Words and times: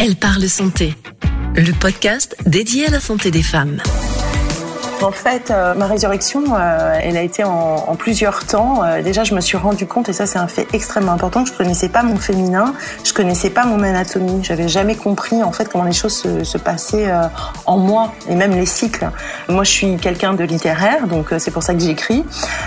Elle 0.00 0.14
parle 0.14 0.48
santé, 0.48 0.94
le 1.56 1.72
podcast 1.72 2.36
dédié 2.46 2.86
à 2.86 2.90
la 2.90 3.00
santé 3.00 3.32
des 3.32 3.42
femmes. 3.42 3.78
En 5.02 5.10
fait, 5.10 5.50
euh, 5.50 5.74
ma 5.74 5.88
résurrection, 5.88 6.44
euh, 6.54 7.00
elle 7.02 7.16
a 7.16 7.22
été 7.22 7.42
en, 7.42 7.96
plusieurs 7.96 8.46
temps. 8.46 8.84
Euh, 8.84 9.02
déjà, 9.02 9.24
je 9.24 9.34
me 9.34 9.40
suis 9.40 9.56
rendu 9.56 9.86
compte, 9.86 10.08
et 10.08 10.12
ça 10.12 10.26
c'est 10.26 10.38
un 10.38 10.46
fait 10.46 10.68
extrêmement 10.72 11.10
important, 11.10 11.42
que 11.42 11.50
je 11.50 11.54
connaissais 11.54 11.88
pas 11.88 12.04
mon 12.04 12.14
féminin, 12.14 12.74
je 13.04 13.12
connaissais 13.12 13.50
pas 13.50 13.64
mon 13.64 13.82
anatomie. 13.82 14.44
J'avais 14.44 14.68
jamais 14.68 14.94
compris 14.94 15.42
en 15.42 15.50
fait 15.50 15.68
comment 15.68 15.82
les 15.82 15.92
choses 15.92 16.16
se, 16.16 16.44
se 16.44 16.58
passaient 16.58 17.10
en 17.66 17.78
moi 17.78 18.12
et 18.28 18.36
même 18.36 18.52
les 18.52 18.66
cycles. 18.66 19.10
Moi, 19.48 19.64
je 19.64 19.70
suis 19.70 19.96
quelqu'un 19.96 20.32
de 20.32 20.44
littéraire, 20.44 21.08
donc 21.08 21.34
c'est 21.38 21.50
pour 21.50 21.64
ça 21.64 21.74
que 21.74 21.80
j'écris. 21.80 22.24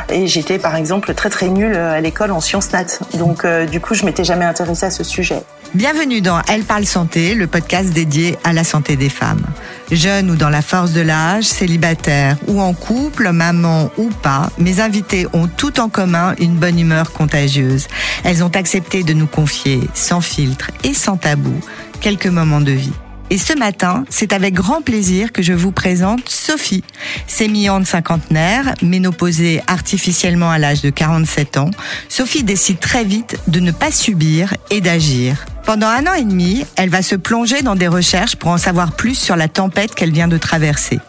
Et 0.09 0.27
j'étais 0.27 0.59
par 0.59 0.75
exemple 0.75 1.13
très 1.13 1.29
très 1.29 1.47
nulle 1.47 1.77
à 1.77 2.01
l'école 2.01 2.31
en 2.31 2.41
sciences 2.41 2.73
nat. 2.73 2.99
Donc 3.13 3.45
du 3.69 3.79
coup, 3.79 3.93
je 3.93 4.05
m'étais 4.05 4.25
jamais 4.25 4.45
intéressée 4.45 4.87
à 4.87 4.91
ce 4.91 5.05
sujet. 5.05 5.43
Bienvenue 5.73 6.19
dans 6.19 6.41
Elle 6.49 6.65
parle 6.65 6.83
santé, 6.83 7.33
le 7.33 7.47
podcast 7.47 7.93
dédié 7.93 8.37
à 8.43 8.51
la 8.51 8.65
santé 8.65 8.97
des 8.97 9.07
femmes. 9.07 9.45
Jeune 9.89 10.29
ou 10.29 10.35
dans 10.35 10.49
la 10.49 10.61
force 10.61 10.91
de 10.91 10.99
l'âge, 10.99 11.45
célibataire 11.45 12.35
ou 12.47 12.59
en 12.59 12.73
couple, 12.73 13.31
maman 13.31 13.89
ou 13.97 14.09
pas, 14.09 14.49
mes 14.57 14.81
invités 14.81 15.27
ont 15.31 15.47
tout 15.47 15.79
en 15.79 15.87
commun 15.87 16.35
une 16.39 16.57
bonne 16.57 16.77
humeur 16.77 17.13
contagieuse. 17.13 17.87
Elles 18.25 18.43
ont 18.43 18.51
accepté 18.53 19.03
de 19.03 19.13
nous 19.13 19.27
confier, 19.27 19.79
sans 19.93 20.19
filtre 20.19 20.71
et 20.83 20.93
sans 20.93 21.15
tabou, 21.15 21.57
quelques 22.01 22.27
moments 22.27 22.59
de 22.59 22.73
vie. 22.73 22.93
Et 23.31 23.37
ce 23.37 23.57
matin, 23.57 24.03
c'est 24.09 24.33
avec 24.33 24.53
grand 24.53 24.81
plaisir 24.81 25.31
que 25.31 25.41
je 25.41 25.53
vous 25.53 25.71
présente 25.71 26.27
Sophie. 26.27 26.83
Sémillante 27.27 27.87
cinquantenaire, 27.87 28.75
ménopausée 28.81 29.61
artificiellement 29.67 30.51
à 30.51 30.59
l'âge 30.59 30.81
de 30.81 30.89
47 30.89 31.55
ans, 31.55 31.71
Sophie 32.09 32.43
décide 32.43 32.81
très 32.81 33.05
vite 33.05 33.37
de 33.47 33.61
ne 33.61 33.71
pas 33.71 33.89
subir 33.89 34.53
et 34.69 34.81
d'agir. 34.81 35.45
Pendant 35.65 35.87
un 35.87 36.07
an 36.07 36.13
et 36.13 36.25
demi, 36.25 36.65
elle 36.75 36.89
va 36.89 37.01
se 37.01 37.15
plonger 37.15 37.61
dans 37.61 37.75
des 37.75 37.87
recherches 37.87 38.35
pour 38.35 38.49
en 38.49 38.57
savoir 38.57 38.91
plus 38.91 39.15
sur 39.15 39.37
la 39.37 39.47
tempête 39.47 39.95
qu'elle 39.95 40.11
vient 40.11 40.27
de 40.27 40.37
traverser. 40.37 40.99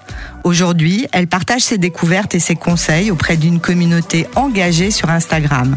Aujourd'hui, 0.44 1.08
elle 1.10 1.26
partage 1.26 1.62
ses 1.62 1.78
découvertes 1.78 2.36
et 2.36 2.40
ses 2.40 2.54
conseils 2.54 3.10
auprès 3.10 3.36
d'une 3.36 3.58
communauté 3.58 4.28
engagée 4.36 4.92
sur 4.92 5.10
Instagram. 5.10 5.76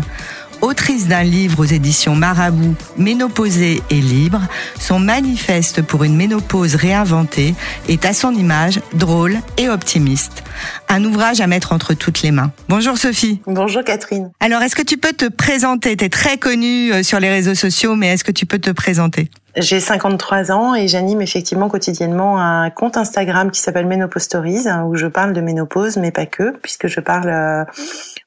Autrice 0.66 1.08
d'un 1.08 1.21
livre 1.21 1.59
aux 1.59 1.66
éditions 1.66 2.16
Marabout, 2.16 2.73
Ménopausée 2.97 3.83
et 3.91 4.02
libre, 4.02 4.41
son 4.80 4.97
manifeste 4.97 5.83
pour 5.83 6.03
une 6.03 6.16
ménopause 6.16 6.73
réinventée 6.73 7.53
est 7.88 8.03
à 8.03 8.16
son 8.16 8.33
image 8.33 8.80
drôle 8.95 9.38
et 9.58 9.69
optimiste. 9.69 10.43
Un 10.89 11.03
ouvrage 11.03 11.39
à 11.39 11.45
mettre 11.45 11.71
entre 11.71 11.93
toutes 11.93 12.23
les 12.23 12.31
mains. 12.31 12.52
Bonjour 12.67 12.97
Sophie. 12.97 13.41
Bonjour 13.45 13.83
Catherine. 13.83 14.31
Alors, 14.39 14.63
est-ce 14.63 14.75
que 14.75 14.81
tu 14.81 14.97
peux 14.97 15.13
te 15.13 15.30
présenter? 15.30 15.95
Tu 15.97 16.05
es 16.05 16.09
très 16.09 16.39
connue 16.39 16.91
euh, 16.91 17.03
sur 17.03 17.19
les 17.19 17.30
réseaux 17.30 17.53
sociaux, 17.53 17.95
mais 17.95 18.08
est-ce 18.08 18.23
que 18.23 18.31
tu 18.31 18.47
peux 18.47 18.58
te 18.58 18.71
présenter? 18.71 19.30
J'ai 19.58 19.80
53 19.80 20.52
ans 20.52 20.75
et 20.75 20.88
j'anime 20.88 21.22
effectivement 21.22 21.70
quotidiennement 21.70 22.39
un 22.39 22.70
compte 22.70 22.98
Instagram 22.98 23.52
qui 23.52 23.61
s'appelle 23.61 23.86
Ménopause 23.86 24.23
Stories 24.23 24.67
hein, 24.67 24.84
où 24.86 24.95
je 24.95 25.08
parle 25.08 25.34
de 25.34 25.42
ménopause 25.42 25.98
mais 25.98 26.11
pas 26.11 26.25
que 26.25 26.52
puisque 26.52 26.88
je 26.88 27.00
parle 27.00 27.30
euh, 27.30 27.64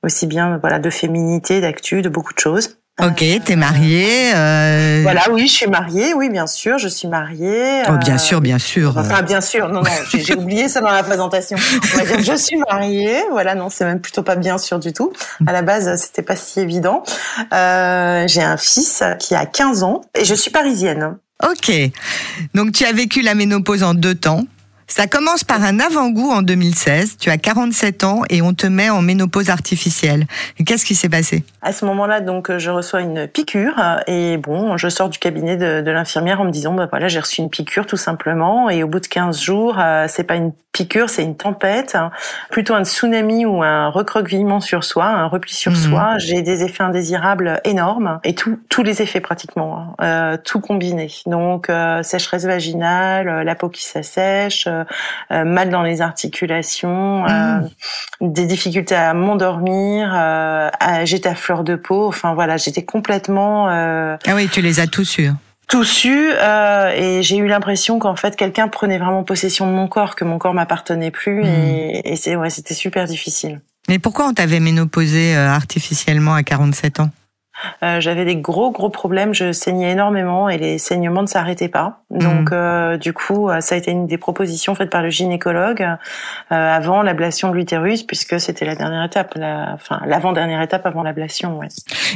aussi 0.03 0.27
bien 0.27 0.59
voilà 0.59 0.79
de 0.79 0.91
féminité, 0.91 1.61
d'actu, 1.61 2.03
de 2.03 2.09
beaucoup 2.09 2.33
de 2.33 2.39
choses. 2.39 2.78
Ok, 3.01 3.25
t'es 3.45 3.55
mariée. 3.55 4.33
Euh... 4.35 5.01
Voilà, 5.05 5.23
oui, 5.31 5.47
je 5.47 5.53
suis 5.53 5.67
mariée, 5.69 6.15
oui, 6.15 6.31
bien 6.31 6.49
sûr, 6.49 6.79
je 6.79 6.89
suis 6.89 7.07
mariée. 7.07 7.83
Oh, 7.89 7.97
bien 7.97 8.17
euh, 8.17 8.19
sûr, 8.19 8.41
bien 8.41 8.59
sûr. 8.59 8.97
Enfin, 8.99 9.23
bien 9.23 9.41
sûr, 9.41 9.69
non, 9.69 9.83
non, 9.83 9.91
j'ai 10.13 10.35
oublié 10.35 10.69
ça 10.69 10.81
dans 10.81 10.91
la 10.91 11.05
présentation. 11.05 11.57
On 11.95 11.97
va 11.99 12.05
dire, 12.05 12.21
je 12.21 12.37
suis 12.37 12.57
mariée, 12.69 13.23
voilà, 13.31 13.55
non, 13.55 13.71
c'est 13.71 13.85
même 13.85 14.01
plutôt 14.01 14.25
pas 14.25 14.35
bien 14.35 14.59
sûr 14.59 14.81
du 14.81 14.93
tout. 14.93 15.13
À 15.47 15.53
la 15.53 15.63
base, 15.63 15.95
c'était 16.03 16.23
pas 16.23 16.35
si 16.35 16.59
évident. 16.59 17.05
Euh, 17.53 18.25
j'ai 18.27 18.43
un 18.43 18.57
fils 18.57 19.05
qui 19.21 19.37
a 19.37 19.47
15 19.47 19.85
ans 19.85 20.01
et 20.17 20.25
je 20.25 20.35
suis 20.35 20.51
parisienne. 20.51 21.19
Ok, 21.49 21.71
donc 22.55 22.73
tu 22.73 22.85
as 22.85 22.93
vécu 22.93 23.23
la 23.23 23.37
ménopause 23.37 23.85
en 23.85 23.95
deux 23.95 24.17
temps. 24.17 24.45
Ça 24.89 25.07
commence 25.07 25.45
par 25.45 25.63
un 25.63 25.81
avant-goût 25.81 26.31
en 26.31 26.41
2016. 26.41 27.19
Tu 27.19 27.29
as 27.29 27.37
47 27.37 28.05
ans 28.05 28.23
et 28.31 28.41
on 28.41 28.55
te 28.55 28.67
met 28.67 28.89
en 28.89 29.03
ménopause 29.03 29.51
artificielle. 29.51 30.27
Qu'est-ce 30.65 30.87
qui 30.87 30.95
s'est 30.95 31.11
passé? 31.11 31.45
À 31.61 31.73
ce 31.73 31.85
moment-là, 31.85 32.21
donc, 32.21 32.57
je 32.57 32.71
reçois 32.71 33.03
une 33.03 33.29
piqûre 33.29 34.01
et 34.07 34.39
bon, 34.39 34.79
je 34.79 34.89
sors 34.89 35.11
du 35.11 35.19
cabinet 35.19 35.59
de, 35.59 35.83
de 35.83 35.91
l'infirmière 35.91 36.41
en 36.41 36.45
me 36.45 36.51
disant, 36.51 36.73
bah 36.73 36.89
voilà, 36.91 37.09
j'ai 37.09 37.21
reçu 37.21 37.43
une 37.43 37.51
piqûre 37.51 37.87
tout 37.87 37.99
simplement. 37.99 38.71
Et 38.71 38.83
au 38.83 38.89
bout 38.89 39.01
de 39.01 39.07
15 39.07 39.39
jours, 39.41 39.77
euh, 39.79 40.07
c'est 40.09 40.25
pas 40.25 40.37
une 40.37 40.53
piqûre, 40.73 41.11
c'est 41.11 41.25
une 41.25 41.37
tempête, 41.37 41.97
plutôt 42.51 42.75
un 42.75 42.85
tsunami 42.85 43.45
ou 43.47 43.63
un 43.63 43.89
recroquevillement 43.89 44.61
sur 44.61 44.85
soi, 44.85 45.07
un 45.07 45.27
repli 45.27 45.53
sur 45.53 45.73
mhm. 45.73 45.79
soi. 45.79 46.19
J'ai 46.19 46.43
des 46.43 46.63
effets 46.63 46.85
indésirables 46.85 47.61
énormes 47.65 48.21
et 48.23 48.35
tous 48.35 48.83
les 48.83 49.03
effets 49.03 49.21
pratiquement, 49.21 49.79
hein. 49.79 49.95
euh, 50.05 50.37
tout 50.43 50.61
combiné. 50.61 51.11
Donc 51.27 51.69
euh, 51.69 52.03
sécheresse 52.03 52.45
vaginale, 52.45 53.43
la 53.43 53.55
peau 53.55 53.69
qui 53.69 53.85
s'assèche, 53.85 54.67
euh, 54.69 54.78
mal 55.31 55.71
dans 55.71 55.83
les 55.83 56.01
articulations, 56.01 57.27
euh, 57.27 57.61
mmh. 58.21 58.33
des 58.33 58.47
difficultés 58.47 58.95
à 58.95 59.15
m'endormir, 59.15 60.13
euh, 60.15 60.71
j'étais 61.05 61.29
à 61.29 61.35
fleur 61.35 61.65
de 61.65 61.77
peau. 61.77 62.07
Enfin 62.07 62.35
voilà, 62.35 62.57
j'étais 62.57 62.85
complètement. 62.85 63.69
ah 63.69 64.19
oui, 64.35 64.49
tu 64.49 64.61
les 64.61 64.81
as 64.81 64.87
tous 64.87 65.19
eus 65.19 65.31
tout 65.69 65.85
su 65.85 66.31
euh, 66.33 66.95
et 66.97 67.23
j'ai 67.23 67.37
eu 67.37 67.47
l'impression 67.47 67.99
qu'en 67.99 68.17
fait 68.17 68.37
quelqu'un 68.37 68.69
prenait 68.69 68.97
vraiment 68.97 69.23
possession 69.23 69.67
de 69.67 69.73
mon 69.73 69.87
corps, 69.87 70.17
que 70.17 70.25
mon 70.25 70.39
corps 70.39 70.55
m'appartenait 70.55 71.11
plus 71.11 71.43
mmh. 71.43 71.47
et, 71.47 72.13
et 72.13 72.17
c'est 72.17 72.37
ouais, 72.37 72.49
c'était 72.49 72.73
super 72.73 73.05
difficile. 73.05 73.61
Mais 73.87 73.99
pourquoi 73.99 74.29
on 74.29 74.33
t'avait 74.33 74.61
ménopausé 74.61 75.37
artificiellement 75.37 76.33
à 76.33 76.43
47 76.43 77.01
ans? 77.01 77.11
Euh, 77.83 78.01
j'avais 78.01 78.25
des 78.25 78.37
gros 78.37 78.71
gros 78.71 78.91
problèmes, 78.91 79.35
je 79.35 79.53
saignais 79.53 79.93
énormément 79.93 80.49
et 80.49 80.59
les 80.59 80.79
saignements 80.79 81.23
ne 81.23 81.27
s'arrêtaient 81.27 81.69
pas. 81.69 82.01
Donc 82.11 82.51
mmh. 82.51 82.55
euh, 82.55 82.97
du 82.97 83.13
coup, 83.13 83.49
euh, 83.49 83.61
ça 83.61 83.75
a 83.75 83.79
été 83.79 83.91
une 83.91 84.07
des 84.07 84.19
propositions 84.19 84.75
faites 84.75 84.91
par 84.91 85.03
le 85.03 85.11
gynécologue 85.11 85.83
euh, 85.83 85.97
avant 86.51 87.03
l'ablation 87.03 87.51
de 87.51 87.57
l'utérus, 87.57 88.03
puisque 88.03 88.41
c'était 88.41 88.65
la 88.65 88.75
dernière 88.75 89.05
étape, 89.05 89.35
la, 89.37 89.73
enfin 89.75 90.01
l'avant-dernière 90.07 90.63
étape 90.63 90.87
avant 90.87 91.03
l'ablation. 91.03 91.59
Ouais. 91.59 91.69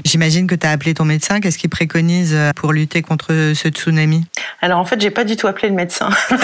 J'imagine 0.05 0.47
que 0.47 0.55
tu 0.55 0.67
as 0.67 0.71
appelé 0.71 0.95
ton 0.95 1.05
médecin. 1.05 1.41
Qu'est-ce 1.41 1.59
qu'il 1.59 1.71
préconise 1.71 2.37
pour 2.57 2.73
lutter 2.73 3.03
contre 3.03 3.33
ce 3.55 3.69
tsunami? 3.69 4.25
Alors 4.61 4.79
en 4.79 4.85
fait, 4.85 5.01
j'ai 5.01 5.11
pas 5.11 5.25
du 5.25 5.37
tout 5.37 5.47
appelé 5.47 5.69
le 5.69 5.75
médecin. 5.75 6.09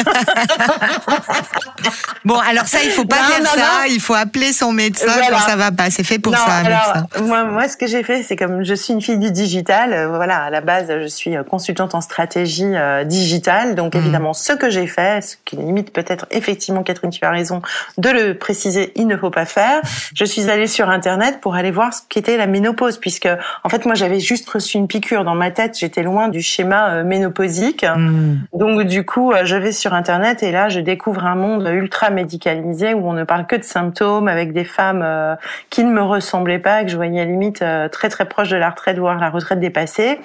bon, 2.25 2.39
alors 2.39 2.67
ça, 2.67 2.79
il 2.85 2.91
faut 2.91 3.05
pas 3.05 3.17
faire 3.17 3.47
ça. 3.47 3.87
Il 3.89 4.01
faut 4.01 4.15
appeler 4.15 4.53
son 4.53 4.73
médecin 4.73 5.13
quand 5.31 5.39
ça 5.39 5.57
va 5.57 5.73
pas. 5.73 5.91
C'est 5.91 6.05
fait 6.05 6.19
pour 6.19 6.37
ça. 6.37 6.45
Alors, 6.65 7.05
moi, 7.23 7.45
moi, 7.45 7.69
ce 7.69 7.77
que 7.77 7.87
j'ai 7.87 8.03
fait, 8.03 8.23
c'est 8.23 8.37
comme 8.37 8.65
je 8.65 8.75
suis 8.75 8.93
une 8.93 9.01
fille 9.01 9.19
du 9.19 9.31
digital. 9.31 9.93
Euh, 9.93 10.09
voilà, 10.09 10.45
à 10.45 10.51
la 10.51 10.61
base, 10.61 10.89
je 10.89 11.07
suis 11.07 11.37
euh, 11.37 11.43
consultante 11.43 11.95
en 11.95 12.01
stratégie 12.01 12.75
euh, 12.75 13.05
digitale. 13.05 13.75
Donc, 13.75 13.95
mmh. 13.95 13.99
évidemment, 13.99 14.33
ce 14.33 14.53
que 14.53 14.71
j'ai 14.71 14.87
fait, 14.87 15.23
ce 15.23 15.37
qui 15.45 15.57
limite 15.57 15.93
peut-être 15.93 16.27
effectivement, 16.31 16.83
Catherine, 16.83 17.11
tu 17.11 17.25
as 17.25 17.31
raison 17.31 17.63
de 17.97 18.09
le 18.11 18.37
préciser, 18.37 18.93
il 18.97 19.07
ne 19.07 19.17
faut 19.17 19.31
pas 19.31 19.47
faire. 19.47 19.81
Je 20.15 20.25
suis 20.25 20.51
allée 20.51 20.67
sur 20.67 20.89
Internet 20.89 21.41
pour 21.41 21.55
aller 21.55 21.71
voir 21.71 21.93
ce 21.93 22.01
qu'était 22.09 22.37
la 22.37 22.47
ménopause, 22.47 22.99
puisque 22.99 23.29
en 23.65 23.69
fait, 23.69 23.85
moi, 23.87 23.95
j'avais 23.95 24.21
juste 24.21 24.49
reçu 24.49 24.77
une 24.77 24.89
piqûre 24.89 25.25
dans 25.25 25.35
ma 25.35 25.51
tête. 25.51 25.79
J'étais 25.79 26.03
loin 26.03 26.29
du 26.29 26.43
schéma 26.43 27.03
ménopausique. 27.03 27.85
Mmh. 27.97 28.47
Donc, 28.55 28.83
du 28.85 29.05
coup, 29.05 29.33
je 29.45 29.57
vais 29.57 29.73
sur 29.73 29.95
Internet 29.95 30.43
et 30.43 30.53
là, 30.53 30.69
je 30.69 30.81
découvre 30.81 31.27
un 31.27 31.35
monde 31.35 31.69
ultra 31.71 32.11
médicalisé 32.11 32.95
où 32.95 33.09
on 33.09 33.13
ne 33.13 33.25
parle 33.25 33.47
que 33.47 33.57
de 33.57 33.65
symptômes 33.65 34.29
avec 34.29 34.53
des 34.53 34.65
femmes 34.65 35.07
qui 35.71 35.85
ne 35.85 35.93
me 35.93 36.03
ressemblaient 36.03 36.59
pas, 36.59 36.85
que 36.85 36.91
je 36.91 36.97
voyais 36.97 37.21
à 37.21 37.25
la 37.25 37.31
limite 37.31 37.65
très 37.93 38.09
très 38.09 38.25
proche 38.25 38.49
de 38.49 38.57
la 38.57 38.73
de 38.87 39.01
voir 39.01 39.19
la 39.19 39.31
retraite 39.31 39.61
dépasser. 39.61 40.21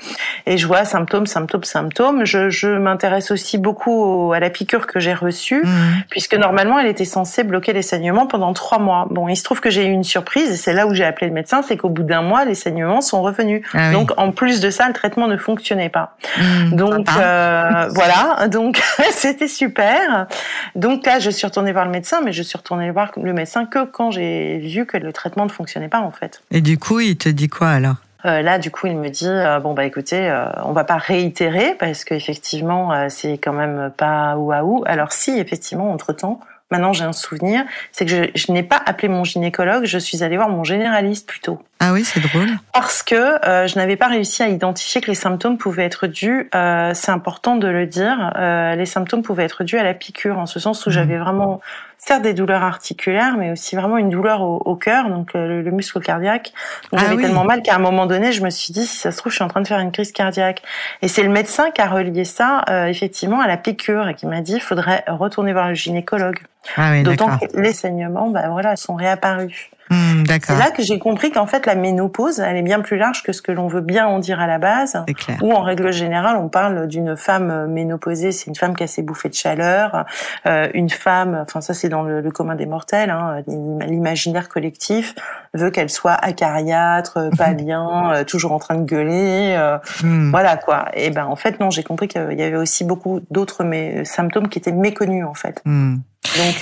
Et 0.46 0.57
je 0.57 0.68
vois 0.68 0.85
symptômes, 0.85 1.25
symptômes, 1.25 1.63
symptômes. 1.63 2.25
Je, 2.25 2.50
je 2.50 2.68
m'intéresse 2.68 3.31
aussi 3.31 3.57
beaucoup 3.57 4.31
à 4.34 4.40
la 4.40 4.50
piqûre 4.50 4.88
que 4.88 5.00
j'ai 5.00 5.13
reçue, 5.13 5.63
mmh. 5.63 6.03
puisque 6.09 6.35
normalement, 6.35 6.80
elle 6.80 6.88
était 6.88 7.06
censée 7.06 7.44
bloquer 7.44 7.74
les 7.74 7.81
saignements 7.81 8.28
pendant 8.28 8.53
trois 8.53 8.80
mois. 8.80 9.07
Bon, 9.09 9.28
il 9.28 9.35
se 9.35 9.44
trouve 9.44 9.59
que 9.59 9.69
j'ai 9.69 9.85
eu 9.85 9.91
une 9.91 10.03
surprise, 10.03 10.51
et 10.51 10.56
c'est 10.56 10.74
là 10.74 10.88
où 10.88 10.94
j'ai 10.94 11.03
appelé 11.03 11.28
le 11.28 11.34
médecin, 11.34 11.62
c'est 11.68 11.78
qu'au 11.78 11.90
bout 11.90 12.03
d'un 12.03 12.22
mois, 12.22 12.45
les 12.45 12.56
saignements 12.56 13.01
sont 13.01 13.22
revenus. 13.22 13.66
Ah 13.74 13.91
donc, 13.91 14.12
en 14.18 14.31
plus 14.31 14.59
de 14.59 14.69
ça, 14.69 14.88
le 14.88 14.94
traitement 14.94 15.28
ne 15.28 15.38
fonctionnait 15.38 15.90
pas. 15.90 16.16
Mmh, 16.38 16.75
donc, 16.75 17.07
euh, 17.18 17.53
voilà. 17.90 18.48
Donc, 18.48 18.81
c'était 19.12 19.48
super. 19.48 20.28
Donc 20.75 21.06
là, 21.06 21.19
je 21.19 21.30
suis 21.30 21.45
retournée 21.45 21.72
voir 21.72 21.86
le 21.86 21.92
médecin, 21.92 22.22
mais 22.24 22.31
je 22.31 22.44
suis 22.44 22.57
retournée 22.57 22.92
voir 22.92 23.12
le 23.18 23.33
médecin 23.33 23.66
que 23.66 23.86
quand 23.86 24.12
j'ai 24.12 24.60
vu 24.60 24.86
que 24.86 24.98
le 24.98 25.13
traitement 25.13 25.45
ne 25.45 25.51
fonctionnait 25.51 25.89
pas, 25.89 26.01
en 26.01 26.12
fait. 26.12 26.42
Et 26.51 26.62
du 26.62 26.78
coup, 26.78 27.00
il 27.00 27.18
te 27.18 27.30
dit 27.30 27.50
quoi 27.50 27.69
alors? 27.69 27.95
Euh, 28.25 28.42
là, 28.42 28.57
du 28.57 28.72
coup, 28.72 28.88
il 28.88 28.98
me 28.98 29.10
dit 29.10 29.28
euh, 29.28 29.60
bon 29.60 29.74
bah 29.74 29.86
écoutez, 29.86 30.30
euh, 30.30 30.45
on 30.63 30.72
va 30.72 30.86
pas 30.86 30.98
réitérer 30.98 31.75
parce 31.78 32.06
qu'effectivement, 32.06 32.94
euh, 32.94 33.07
c'est 33.10 33.38
quand 33.38 33.54
même 33.54 33.92
pas 33.95 34.38
waouh. 34.38 34.83
Alors 34.86 35.12
si, 35.12 35.38
effectivement, 35.38 35.92
entre 35.92 36.13
temps, 36.13 36.39
maintenant 36.72 36.94
j'ai 36.94 37.04
un 37.04 37.13
souvenir, 37.13 37.66
c'est 37.92 38.06
que 38.06 38.12
je, 38.12 38.24
je 38.33 38.51
n'ai 38.51 38.63
pas 38.63 38.81
appelé 38.86 39.10
mon 39.10 39.25
gynécologue, 39.25 39.83
je 39.86 39.98
suis 39.98 40.24
allée 40.24 40.38
voir 40.38 40.50
mon 40.50 40.63
généraliste 40.63 41.28
plutôt. 41.28 41.60
Ah 41.85 41.91
oui, 41.91 42.06
c'est 42.06 42.21
drôle. 42.21 42.47
Parce 42.71 43.03
que 43.03 43.45
euh, 43.45 43.68
je 43.68 43.75
n'avais 43.75 43.97
pas 43.97 44.07
réussi 44.07 44.41
à 44.41 44.47
identifier 44.47 45.01
que 45.01 45.07
les 45.07 45.15
symptômes 45.15 45.57
pouvaient 45.57 45.83
être 45.83 46.07
dus, 46.07 46.50
euh, 46.56 46.91
c'est 46.94 47.12
important 47.12 47.57
de 47.57 47.68
le 47.68 47.85
dire, 47.88 48.31
euh, 48.38 48.75
les 48.75 48.85
symptômes 48.85 49.21
pouvaient 49.21 49.44
être 49.44 49.65
dus 49.65 49.77
à 49.77 49.83
la 49.83 49.94
piqûre, 49.94 50.39
en 50.39 50.45
ce 50.45 50.62
sens 50.62 50.85
où 50.85 50.89
mmh. 50.89 50.94
j'avais 50.94 51.18
vraiment, 51.18 51.59
certes 51.97 52.21
des 52.21 52.33
douleurs 52.33 52.63
articulaires, 52.63 53.35
mais 53.38 53.51
aussi 53.51 53.75
vraiment 53.75 53.97
une 53.97 54.09
douleur 54.09 54.44
au, 54.44 54.62
au 54.63 54.77
cœur, 54.77 55.09
donc 55.09 55.33
le, 55.33 55.62
muscle 55.71 56.00
cardiaque. 56.00 56.53
Donc 56.94 57.01
ah 57.01 57.06
j'avais 57.09 57.21
tellement 57.21 57.44
mal 57.44 57.62
qu'à 57.62 57.75
un 57.75 57.80
moment 57.80 58.06
donné, 58.06 58.31
je 58.31 58.45
me 58.45 58.50
suis 58.50 58.71
dit, 58.71 58.85
si 58.85 58.95
ça 58.95 59.12
se 59.12 59.18
trouve, 59.18 59.33
je 59.33 59.35
suis 59.35 59.44
en 59.44 59.50
train 59.50 59.62
de 59.62 59.68
faire 59.68 59.80
une 59.80 59.91
crise 59.91 60.13
cardiaque. 60.13 60.62
Et 61.01 61.09
c'est 61.09 61.24
le 61.24 61.30
médecin 61.30 61.69
qui 61.71 61.81
a 61.81 61.89
relié 61.89 62.24
ça, 62.24 62.63
effectivement, 62.88 63.41
à 63.41 63.47
la 63.47 63.57
piqûre 63.57 64.07
et 64.07 64.15
qui 64.15 64.25
m'a 64.25 64.39
dit, 64.39 64.53
il 64.53 64.62
faudrait 64.62 65.03
retourner 65.07 65.51
voir 65.51 65.68
le 65.68 65.75
gynécologue. 65.75 66.39
Ah 66.77 66.91
oui, 66.91 67.03
D'autant 67.03 67.38
que 67.38 67.45
les 67.57 67.74
saignements, 67.74 68.30
ben 68.30 68.50
voilà, 68.50 68.77
sont 68.77 68.95
réapparus. 68.95 69.69
Hmm, 69.89 70.24
c'est 70.27 70.57
là 70.57 70.71
que 70.71 70.81
j'ai 70.81 70.97
compris 70.97 71.31
qu'en 71.31 71.45
fait 71.45 71.65
la 71.65 71.75
ménopause, 71.75 72.39
elle 72.39 72.56
est 72.57 72.63
bien 72.63 72.80
plus 72.80 72.97
large 72.97 73.21
que 73.24 73.33
ce 73.33 73.41
que 73.41 73.51
l'on 73.51 73.68
veut 73.68 73.81
bien 73.81 74.07
en 74.07 74.19
dire 74.19 74.39
à 74.39 74.47
la 74.47 74.57
base. 74.57 75.03
Ou 75.41 75.53
en 75.53 75.62
règle 75.62 75.91
générale, 75.91 76.38
on 76.38 76.50
parle 76.50 76.88
d'une 76.88 77.18
femme 77.18 77.68
ménopausée, 77.68 78.31
c'est 78.31 78.47
une 78.47 78.56
femme 78.56 78.75
qui 78.75 78.83
a 78.83 78.88
ses 78.88 79.01
bouffées 79.01 79.30
de 79.30 79.33
chaleur, 79.33 80.06
euh, 80.45 80.69
une 80.74 80.89
femme, 80.89 81.39
enfin 81.41 81.62
ça 81.62 81.74
c'est 81.74 81.89
dans 81.89 82.03
le, 82.03 82.24
commun 82.31 82.56
des 82.56 82.65
mortels, 82.65 83.09
hein, 83.09 83.44
l'imaginaire 83.47 84.50
collectif 84.50 85.13
veut 85.53 85.69
qu'elle 85.69 85.89
soit 85.89 86.13
acariâtre, 86.13 87.30
pas 87.38 87.53
bien, 87.53 88.13
euh, 88.13 88.24
toujours 88.24 88.53
en 88.53 88.59
train 88.59 88.75
de 88.75 88.85
gueuler, 88.85 89.56
euh, 89.57 89.77
hmm. 90.01 90.31
voilà 90.31 90.57
quoi. 90.57 90.85
Et 90.94 91.09
ben 91.09 91.25
en 91.25 91.35
fait 91.35 91.59
non, 91.59 91.69
j'ai 91.69 91.83
compris 91.83 92.07
qu'il 92.07 92.39
y 92.39 92.44
avait 92.44 92.56
aussi 92.56 92.83
beaucoup 92.83 93.21
d'autres 93.30 93.63
symptômes 94.06 94.47
qui 94.47 94.59
étaient 94.59 94.71
méconnus 94.71 95.25
en 95.25 95.33
fait. 95.33 95.62
Hmm. 95.65 95.97
Donc 96.38 96.56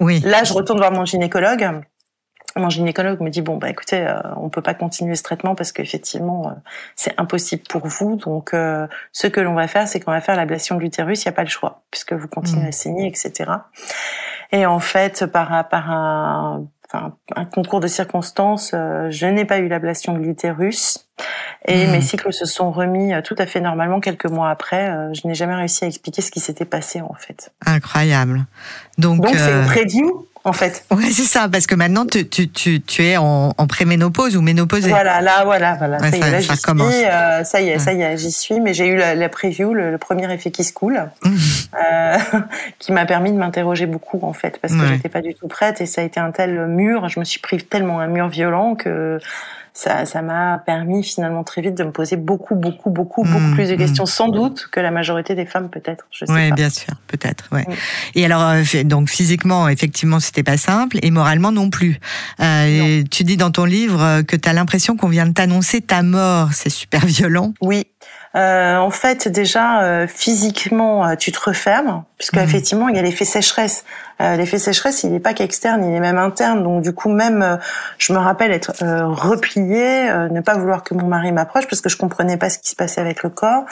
oui. 0.00 0.20
là, 0.24 0.44
je 0.44 0.52
retourne 0.52 0.78
voir 0.78 0.92
mon 0.92 1.04
gynécologue 1.04 1.82
mon 2.56 2.68
gynécologue 2.68 3.20
me 3.20 3.30
dit 3.30 3.42
bon 3.42 3.56
bah 3.56 3.70
écoutez 3.70 4.00
euh, 4.00 4.14
on 4.36 4.48
peut 4.48 4.62
pas 4.62 4.74
continuer 4.74 5.14
ce 5.14 5.22
traitement 5.22 5.54
parce 5.54 5.72
qu'effectivement 5.72 6.48
euh, 6.48 6.52
c'est 6.96 7.14
impossible 7.18 7.62
pour 7.68 7.86
vous 7.86 8.16
donc 8.16 8.52
euh, 8.54 8.86
ce 9.12 9.26
que 9.26 9.40
l'on 9.40 9.54
va 9.54 9.68
faire 9.68 9.88
c'est 9.88 10.00
qu'on 10.00 10.10
va 10.10 10.20
faire 10.20 10.36
l'ablation 10.36 10.76
de 10.76 10.80
l'utérus 10.80 11.24
il 11.24 11.28
n'y 11.28 11.30
a 11.30 11.34
pas 11.34 11.44
le 11.44 11.48
choix 11.48 11.82
puisque 11.90 12.12
vous 12.12 12.28
continuez 12.28 12.64
mmh. 12.64 12.68
à 12.68 12.72
saigner 12.72 13.06
etc 13.06 13.50
et 14.50 14.66
en 14.66 14.80
fait 14.80 15.26
par 15.26 15.68
par 15.68 15.90
un 15.90 16.66
Enfin, 16.94 17.16
un 17.36 17.46
concours 17.46 17.80
de 17.80 17.86
circonstances, 17.86 18.72
je 18.72 19.26
n'ai 19.26 19.46
pas 19.46 19.60
eu 19.60 19.68
l'ablation 19.68 20.12
de 20.12 20.18
l'utérus 20.18 21.08
et 21.64 21.86
mmh. 21.86 21.90
mes 21.90 22.00
cycles 22.02 22.34
se 22.34 22.44
sont 22.44 22.70
remis 22.70 23.14
tout 23.24 23.34
à 23.38 23.46
fait 23.46 23.62
normalement 23.62 23.98
quelques 23.98 24.26
mois 24.26 24.50
après. 24.50 24.94
je 25.14 25.26
n'ai 25.26 25.34
jamais 25.34 25.54
réussi 25.54 25.86
à 25.86 25.88
expliquer 25.88 26.20
ce 26.20 26.30
qui 26.30 26.40
s'était 26.40 26.66
passé 26.66 27.00
en 27.00 27.14
fait. 27.14 27.50
Incroyable. 27.64 28.44
Donc, 28.98 29.22
Donc 29.22 29.34
c'est 29.34 29.52
une 29.52 29.64
preview 29.64 30.26
en 30.44 30.52
fait. 30.52 30.84
Ouais, 30.90 31.10
c'est 31.10 31.24
ça, 31.24 31.48
parce 31.48 31.66
que 31.66 31.74
maintenant 31.74 32.06
tu, 32.06 32.28
tu, 32.28 32.48
tu, 32.48 32.80
tu 32.80 33.04
es 33.04 33.16
en, 33.16 33.52
en 33.56 33.66
préménopause 33.66 34.36
ou 34.36 34.42
ménopausée. 34.42 34.90
Voilà, 34.90 35.20
là, 35.20 35.44
voilà, 35.44 35.74
voilà. 35.76 35.98
ça, 35.98 36.08
y 36.08 36.20
est, 36.20 36.30
là, 36.30 36.40
j'y 36.40 36.56
suis. 36.56 37.04
Euh, 37.04 37.44
ça 37.44 37.60
y 37.60 37.68
est, 37.68 37.78
ça 37.78 37.92
y 37.92 38.02
est, 38.02 38.16
j'y 38.16 38.32
suis. 38.32 38.60
Mais 38.60 38.74
j'ai 38.74 38.86
eu 38.86 38.96
la, 38.96 39.14
la 39.14 39.28
preview, 39.28 39.72
le, 39.72 39.98
premier 39.98 40.32
effet 40.32 40.50
qui 40.50 40.64
se 40.64 40.72
coule, 40.72 41.10
euh, 41.24 42.18
qui 42.78 42.92
m'a 42.92 43.06
permis 43.06 43.32
de 43.32 43.36
m'interroger 43.36 43.86
beaucoup 43.86 44.20
en 44.22 44.32
fait, 44.32 44.58
parce 44.60 44.74
que 44.74 44.86
j'étais 44.86 45.08
pas 45.08 45.22
du 45.22 45.34
tout 45.34 45.48
prête 45.48 45.80
et 45.80 45.86
ça 45.86 46.00
a 46.00 46.04
été 46.04 46.18
un 46.18 46.32
tel 46.32 46.66
mur. 46.66 47.08
Je 47.08 47.20
me 47.20 47.24
suis 47.24 47.40
pris 47.40 47.58
tellement 47.58 48.00
un 48.00 48.08
mur 48.08 48.28
violent 48.28 48.74
que 48.74 49.18
ça, 49.74 50.04
ça 50.04 50.22
m'a 50.22 50.58
permis 50.58 51.02
finalement 51.02 51.44
très 51.44 51.62
vite 51.62 51.74
de 51.74 51.84
me 51.84 51.92
poser 51.92 52.16
beaucoup, 52.16 52.54
beaucoup, 52.54 52.90
beaucoup, 52.90 53.22
beaucoup 53.22 53.38
mmh, 53.38 53.54
plus 53.54 53.68
de 53.68 53.74
mmh. 53.74 53.78
questions, 53.78 54.06
sans 54.06 54.28
doute 54.28 54.68
que 54.70 54.80
la 54.80 54.90
majorité 54.90 55.34
des 55.34 55.46
femmes 55.46 55.70
peut-être. 55.70 56.06
Je 56.10 56.26
sais 56.26 56.50
bien 56.52 56.70
sûr, 56.70 56.94
peut-être. 57.06 57.48
Ouais. 57.52 57.66
Et 58.14 58.24
alors, 58.24 58.42
euh, 58.42 58.82
donc 58.84 59.08
physiquement, 59.08 59.68
effectivement, 59.68 60.20
c'était 60.20 60.42
pas 60.42 60.56
simple, 60.56 60.98
et 61.02 61.10
moralement 61.10 61.52
non 61.52 61.70
plus. 61.70 61.98
Euh, 62.40 63.02
tu 63.10 63.24
dis 63.24 63.36
dans 63.36 63.50
ton 63.50 63.64
livre 63.64 64.22
que 64.22 64.36
tu 64.36 64.48
as 64.48 64.52
l'impression 64.52 64.96
qu'on 64.96 65.08
vient 65.08 65.26
de 65.26 65.32
t'annoncer 65.32 65.80
ta 65.80 66.02
mort. 66.02 66.52
C'est 66.52 66.70
super 66.70 67.04
violent. 67.06 67.54
Oui. 67.60 67.86
Euh, 68.34 68.76
en 68.76 68.90
fait, 68.90 69.28
déjà, 69.28 69.82
euh, 69.82 70.06
physiquement, 70.06 71.06
euh, 71.06 71.16
tu 71.16 71.32
te 71.32 71.40
refermes, 71.40 72.04
puisque 72.16 72.36
mmh. 72.36 72.40
effectivement, 72.40 72.88
il 72.88 72.96
y 72.96 72.98
a 72.98 73.02
l'effet 73.02 73.24
sécheresse. 73.24 73.84
Euh, 74.20 74.36
l'effet 74.36 74.58
sécheresse, 74.58 75.02
il 75.02 75.12
n'est 75.12 75.20
pas 75.20 75.34
qu'externe, 75.34 75.84
il 75.84 75.94
est 75.94 76.00
même 76.00 76.18
interne. 76.18 76.62
Donc 76.62 76.82
du 76.82 76.92
coup, 76.92 77.10
même, 77.10 77.42
euh, 77.42 77.56
je 77.98 78.12
me 78.12 78.18
rappelle 78.18 78.52
être 78.52 78.72
euh, 78.82 79.06
repliée, 79.06 80.08
ne 80.30 80.40
pas 80.40 80.54
vouloir 80.54 80.84
que 80.84 80.94
mon 80.94 81.06
mari 81.06 81.32
m'approche 81.32 81.66
parce 81.66 81.80
que 81.80 81.88
je 81.88 81.96
comprenais 81.96 82.36
pas 82.36 82.50
ce 82.50 82.58
qui 82.58 82.70
se 82.70 82.76
passait 82.76 83.00
avec 83.00 83.22
le 83.22 83.30
corps. 83.30 83.64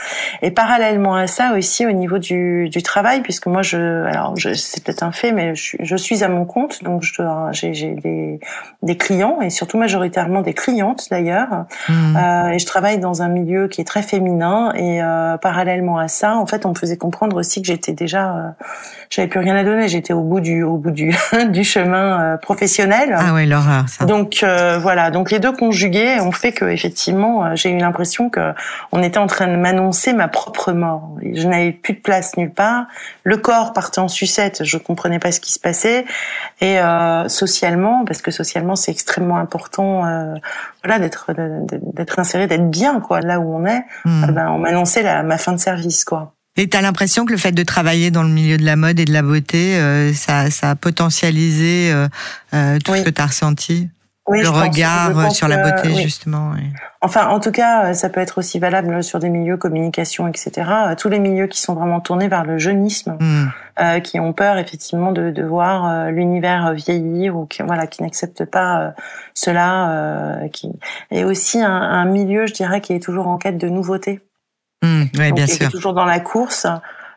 Et 0.42 0.50
parallèlement 0.50 1.14
à 1.14 1.26
ça 1.26 1.52
aussi, 1.56 1.86
au 1.86 1.92
niveau 1.92 2.18
du, 2.18 2.68
du 2.68 2.82
travail, 2.82 3.20
puisque 3.22 3.46
moi, 3.46 3.62
je, 3.62 4.04
alors 4.06 4.34
c'est 4.54 4.82
peut-être 4.82 5.02
un 5.02 5.12
fait, 5.12 5.32
mais 5.32 5.54
je, 5.54 5.76
je, 5.80 5.96
suis 5.96 6.24
à 6.24 6.28
mon 6.28 6.44
compte, 6.44 6.82
donc 6.82 7.04
j'ai 7.52 7.94
des, 7.94 8.40
des 8.82 8.96
clients 8.96 9.40
et 9.40 9.50
surtout 9.50 9.78
majoritairement 9.78 10.42
des 10.42 10.54
clientes 10.54 11.06
d'ailleurs. 11.10 11.66
Mmh. 11.88 12.16
et 12.52 12.58
je 12.58 12.66
travaille 12.66 12.98
dans 12.98 13.22
un 13.22 13.28
milieu 13.28 13.68
qui 13.68 13.80
est 13.80 13.84
très 13.84 14.02
féminin 14.02 14.49
et 14.74 15.00
parallèlement 15.40 15.98
à 15.98 16.08
ça, 16.08 16.36
en 16.36 16.46
fait, 16.46 16.66
on 16.66 16.70
me 16.70 16.74
faisait 16.74 16.96
comprendre 16.96 17.36
aussi 17.36 17.60
que 17.62 17.68
j'étais 17.68 17.92
déjà, 17.92 18.54
j'avais 19.10 19.28
plus 19.28 19.40
rien 19.40 19.56
à 19.56 19.64
donner, 19.64 19.88
j'étais 19.88 20.12
au 20.12 20.22
bout 20.22 20.40
du 20.40 20.62
au 20.62 20.76
bout 20.76 20.90
du 20.90 21.14
du 21.50 21.64
chemin 21.64 22.20
euh, 22.20 22.36
professionnel. 22.36 23.14
Ah 23.16 23.34
ouais, 23.34 23.46
l'horreur. 23.46 23.88
Ça. 23.88 24.04
Donc 24.04 24.40
euh, 24.42 24.78
voilà, 24.78 25.10
donc 25.10 25.30
les 25.30 25.38
deux 25.38 25.52
conjugués 25.52 26.20
ont 26.20 26.32
fait 26.32 26.52
que 26.52 26.64
effectivement, 26.64 27.44
euh, 27.44 27.50
j'ai 27.54 27.70
eu 27.70 27.78
l'impression 27.78 28.30
que 28.30 28.52
on 28.92 29.02
était 29.02 29.18
en 29.18 29.26
train 29.26 29.48
de 29.48 29.56
m'annoncer 29.56 30.12
ma 30.12 30.28
propre 30.28 30.72
mort. 30.72 31.10
Je 31.22 31.46
n'avais 31.46 31.72
plus 31.72 31.94
de 31.94 32.00
place 32.00 32.36
nulle 32.36 32.52
part. 32.52 32.86
Le 33.24 33.36
corps 33.36 33.72
partait 33.72 34.00
en 34.00 34.08
sucette, 34.08 34.64
je 34.64 34.78
comprenais 34.78 35.18
pas 35.18 35.32
ce 35.32 35.40
qui 35.40 35.52
se 35.52 35.58
passait. 35.58 36.04
Et 36.60 36.78
socialement, 37.28 38.04
parce 38.04 38.20
que 38.20 38.30
socialement 38.30 38.76
c'est 38.76 38.90
extrêmement 38.90 39.38
important, 39.38 40.02
voilà, 40.84 40.98
d'être 40.98 41.32
d'être 41.34 42.18
inséré, 42.18 42.46
d'être 42.46 42.68
bien 42.68 43.00
quoi, 43.00 43.20
là 43.20 43.40
où 43.40 43.54
on 43.54 43.64
est. 43.64 43.82
Hmm. 44.04 44.24
On 44.48 44.58
m'annonçait 44.58 45.22
ma 45.22 45.38
fin 45.38 45.52
de 45.52 45.58
service 45.58 46.04
quoi. 46.04 46.34
Et 46.56 46.68
tu 46.68 46.76
as 46.76 46.82
l'impression 46.82 47.24
que 47.24 47.32
le 47.32 47.38
fait 47.38 47.52
de 47.52 47.62
travailler 47.62 48.10
dans 48.10 48.22
le 48.22 48.28
milieu 48.28 48.56
de 48.58 48.64
la 48.64 48.76
mode 48.76 48.98
et 48.98 49.04
de 49.04 49.12
la 49.12 49.22
beauté, 49.22 49.78
euh, 49.78 50.12
ça, 50.12 50.50
ça, 50.50 50.70
a 50.70 50.74
potentialisé 50.74 51.92
euh, 51.92 52.08
euh 52.54 52.78
tout 52.84 52.94
ce 52.94 53.02
que 53.02 53.10
tu 53.10 53.22
as 53.22 53.26
ressenti? 53.26 53.88
Oui, 54.26 54.42
Le 54.42 54.48
regard 54.48 55.32
sur 55.32 55.48
la 55.48 55.56
beauté, 55.56 55.92
justement. 56.02 56.52
Enfin, 57.00 57.28
en 57.28 57.40
tout 57.40 57.50
cas, 57.50 57.94
ça 57.94 58.10
peut 58.10 58.20
être 58.20 58.38
aussi 58.38 58.60
valable 58.60 59.02
sur 59.02 59.18
des 59.18 59.28
milieux 59.28 59.56
communication, 59.56 60.28
etc. 60.28 60.70
Tous 60.96 61.08
les 61.08 61.18
milieux 61.18 61.48
qui 61.48 61.60
sont 61.60 61.74
vraiment 61.74 61.98
tournés 61.98 62.28
vers 62.28 62.44
le 62.44 62.56
jeunisme, 62.56 63.16
hmm. 63.18 63.48
euh, 63.80 63.98
qui 63.98 64.20
ont 64.20 64.32
peur 64.32 64.58
effectivement 64.58 65.10
de, 65.10 65.30
de 65.30 65.42
voir 65.42 65.86
euh, 65.86 66.10
l'univers 66.10 66.74
vieillir 66.74 67.36
ou 67.36 67.46
qui 67.46 67.62
voilà 67.62 67.88
qui 67.88 68.02
n'acceptent 68.04 68.44
pas 68.44 68.94
cela, 69.34 70.38
qui 70.52 70.70
et 71.10 71.24
aussi 71.24 71.60
un, 71.60 71.68
un 71.68 72.04
milieu, 72.04 72.46
je 72.46 72.52
dirais, 72.52 72.80
qui 72.80 72.92
est 72.92 73.02
toujours 73.02 73.26
en 73.26 73.36
quête 73.36 73.58
de 73.58 73.68
nouveautés. 73.68 74.20
Mmh, 74.82 75.02
ouais, 75.18 75.32
bien 75.32 75.46
sûr. 75.46 75.70
toujours 75.70 75.92
dans 75.92 76.04
la 76.04 76.20
course. 76.20 76.66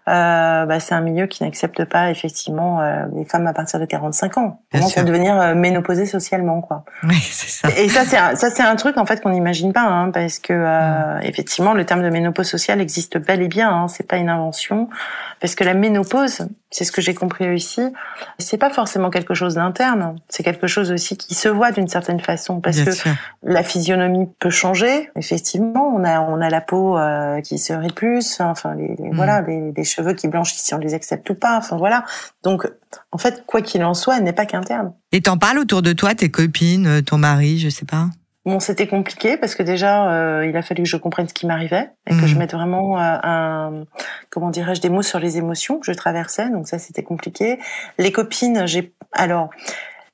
Euh, 0.10 0.66
bah, 0.66 0.82
c'est 0.82 0.94
un 0.94 1.02
milieu 1.02 1.28
qui 1.28 1.44
n'accepte 1.44 1.86
pas 1.86 2.12
effectivement 2.12 2.82
euh, 2.82 3.06
les 3.16 3.24
femmes 3.24 3.48
à 3.48 3.54
partir 3.54 3.80
de 3.80 3.86
45 3.86 4.38
ans. 4.38 4.60
Comment 4.70 4.90
pour 4.90 5.04
devenir 5.06 5.40
euh, 5.40 5.56
ménopausée 5.56 6.06
socialement, 6.06 6.60
quoi. 6.60 6.84
Oui, 7.04 7.16
c'est 7.22 7.50
ça. 7.50 7.70
Et 7.78 7.88
ça, 7.88 8.04
c'est 8.04 8.18
un, 8.18 8.36
ça, 8.36 8.50
c'est 8.50 8.64
un 8.64 8.76
truc 8.76 8.98
en 8.98 9.06
fait 9.06 9.22
qu'on 9.22 9.30
n'imagine 9.30 9.72
pas, 9.72 9.84
hein, 9.84 10.12
parce 10.12 10.40
que 10.40 10.52
euh, 10.52 11.20
mmh. 11.20 11.22
effectivement, 11.24 11.74
le 11.74 11.86
terme 11.86 12.04
de 12.04 12.10
ménopause 12.10 12.48
sociale 12.48 12.82
existe 12.82 13.18
bel 13.18 13.42
et 13.42 13.48
bien. 13.48 13.70
Hein, 13.70 13.88
c'est 13.88 14.06
pas 14.06 14.18
une 14.18 14.30
invention, 14.30 14.90
parce 15.40 15.56
que 15.56 15.64
la 15.64 15.74
ménopause, 15.74 16.48
c'est 16.74 16.86
ce 16.86 16.92
que 16.92 17.02
j'ai 17.02 17.14
compris 17.14 17.56
ici, 17.56 17.82
c'est 18.40 18.58
pas 18.58 18.72
forcément 18.72 19.12
quelque 19.12 19.36
chose 19.36 19.54
d'interne. 19.54 20.16
C'est 20.28 20.42
quelque 20.42 20.66
chose 20.66 20.92
aussi 20.92 21.18
qui 21.18 21.36
se 21.36 21.48
voit 21.48 21.72
d'une 21.72 21.88
certaine 21.88 22.20
façon, 22.20 22.62
parce 22.62 22.82
que 22.82 22.90
la 23.44 23.64
physionomie 23.64 24.28
peut 24.40 24.50
changer. 24.50 25.12
Effectivement, 25.16 25.94
on 25.96 26.04
a 26.04 26.20
on 26.20 26.42
a 26.42 26.50
la 26.50 26.62
peau 26.62 26.98
euh, 26.98 27.42
qui 27.42 27.60
se 27.60 27.74
plus, 27.94 28.40
enfin 28.40 28.74
les, 28.74 28.96
mmh. 28.98 29.16
voilà, 29.16 29.42
les, 29.42 29.72
les 29.76 29.84
cheveux 29.84 30.14
qui 30.14 30.28
blanchissent 30.28 30.64
si 30.64 30.74
on 30.74 30.80
les 30.80 30.96
accepte 30.96 31.30
ou 31.30 31.36
pas. 31.36 31.58
Enfin 31.58 31.78
voilà. 31.78 32.06
Donc 32.42 32.68
en 33.12 33.18
fait, 33.20 33.44
quoi 33.46 33.62
qu'il 33.62 33.84
en 33.84 33.94
soit, 33.94 34.18
elle 34.18 34.24
n'est 34.24 34.34
pas 34.34 34.48
qu'interne. 34.48 34.94
Et 35.12 35.22
t'en 35.22 35.38
parles 35.38 35.60
autour 35.60 35.84
de 35.84 35.94
toi, 35.94 36.16
tes 36.16 36.32
copines, 36.32 36.88
euh, 36.88 37.02
ton 37.02 37.20
mari, 37.20 37.60
je 37.60 37.70
sais 37.70 37.86
pas? 37.86 38.08
Bon, 38.46 38.60
c'était 38.60 38.88
compliqué 38.88 39.38
parce 39.38 39.56
que 39.56 39.64
déjà, 39.64 40.12
euh, 40.12 40.46
il 40.46 40.58
a 40.58 40.62
fallu 40.62 40.84
que 40.84 40.90
je 40.90 40.98
comprenne 40.98 41.30
ce 41.30 41.34
qui 41.34 41.48
m'arrivait 41.48 41.92
et 42.08 42.12
que 42.12 42.28
je 42.28 42.36
mmh. 42.36 42.40
mette 42.40 42.54
vraiment 42.54 43.00
euh, 43.00 43.18
un, 43.24 43.84
comment 44.30 44.50
dirais-je, 44.50 44.82
des 44.82 44.90
mots 44.90 45.02
sur 45.02 45.20
les 45.20 45.38
émotions 45.38 45.80
que 45.80 45.86
je 45.86 45.94
traversais. 45.94 46.50
Donc 46.50 46.68
ça, 46.68 46.78
c'était 46.78 47.04
compliqué. 47.04 47.58
Les 47.98 48.12
copines, 48.12 48.68
j'ai, 48.68 48.94
alors, 49.14 49.50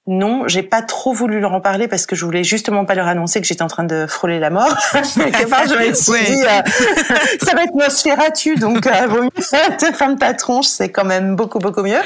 non, 0.09 0.47
j'ai 0.47 0.63
pas 0.63 0.81
trop 0.81 1.13
voulu 1.13 1.39
leur 1.39 1.53
en 1.53 1.61
parler 1.61 1.87
parce 1.87 2.07
que 2.07 2.15
je 2.15 2.25
voulais 2.25 2.43
justement 2.43 2.83
pas 2.83 2.95
leur 2.95 3.07
annoncer 3.07 3.39
que 3.41 3.45
j'étais 3.45 3.61
en 3.61 3.67
train 3.67 3.83
de 3.83 4.07
frôler 4.07 4.39
la 4.39 4.49
mort. 4.49 4.75
Quelque 4.91 5.47
part, 5.47 5.67
je 5.67 5.75
me 5.75 5.93
suis 5.93 6.25
dit, 6.25 6.41
euh, 6.43 7.15
ça 7.43 7.53
va 7.53 7.65
être 7.65 7.75
Nosferatu, 7.75 8.55
donc 8.55 8.87
euh, 8.87 9.07
vaut 9.07 9.21
mieux 9.21 9.29
te 9.29 9.93
ferme 9.93 10.17
ta 10.17 10.33
tronche, 10.33 10.65
c'est 10.65 10.89
quand 10.89 11.05
même 11.05 11.35
beaucoup 11.35 11.59
beaucoup 11.59 11.83
mieux. 11.83 12.01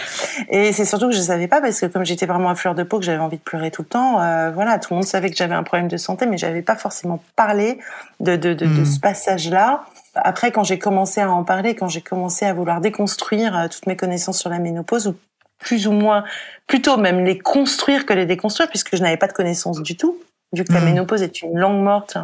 Et 0.49 0.73
c'est 0.73 0.83
surtout 0.83 1.07
que 1.07 1.15
je 1.15 1.21
savais 1.21 1.47
pas 1.47 1.61
parce 1.61 1.79
que 1.79 1.85
comme 1.85 2.05
j'étais 2.05 2.25
vraiment 2.25 2.49
à 2.49 2.55
fleur 2.55 2.75
de 2.75 2.83
peau, 2.83 2.99
que 2.99 3.05
j'avais 3.05 3.19
envie 3.19 3.37
de 3.37 3.41
pleurer 3.43 3.71
tout 3.71 3.83
le 3.83 3.87
temps, 3.87 4.19
euh, 4.19 4.51
voilà, 4.51 4.79
tout 4.79 4.93
le 4.93 4.95
monde 4.95 5.05
savait 5.05 5.29
que 5.29 5.37
j'avais 5.37 5.55
un 5.55 5.63
problème 5.63 5.87
de 5.87 5.97
santé, 5.97 6.25
mais 6.25 6.37
j'avais 6.37 6.61
pas 6.61 6.75
forcément 6.75 7.23
parlé 7.37 7.79
de 8.19 8.35
de, 8.35 8.53
de, 8.53 8.65
de 8.65 8.81
hmm. 8.81 8.85
ce 8.85 8.99
passage-là. 8.99 9.85
Après, 10.15 10.51
quand 10.51 10.63
j'ai 10.63 10.77
commencé 10.77 11.21
à 11.21 11.31
en 11.31 11.43
parler, 11.43 11.73
quand 11.73 11.87
j'ai 11.87 12.01
commencé 12.01 12.45
à 12.45 12.53
vouloir 12.53 12.81
déconstruire 12.81 13.57
euh, 13.57 13.67
toutes 13.67 13.87
mes 13.87 13.95
connaissances 13.95 14.39
sur 14.39 14.49
la 14.49 14.59
ménopause, 14.59 15.07
ou 15.07 15.15
plus 15.63 15.87
ou 15.87 15.91
moins, 15.91 16.23
plutôt 16.67 16.97
même 16.97 17.23
les 17.23 17.39
construire 17.39 18.05
que 18.05 18.13
les 18.13 18.25
déconstruire, 18.25 18.69
puisque 18.69 18.95
je 18.95 19.01
n'avais 19.01 19.17
pas 19.17 19.27
de 19.27 19.33
connaissances 19.33 19.81
du 19.81 19.97
tout. 19.97 20.17
vu 20.53 20.63
que 20.63 20.73
la 20.73 20.81
ménopause 20.81 21.23
est 21.23 21.41
une 21.41 21.57
langue 21.57 21.81
morte 21.81 22.17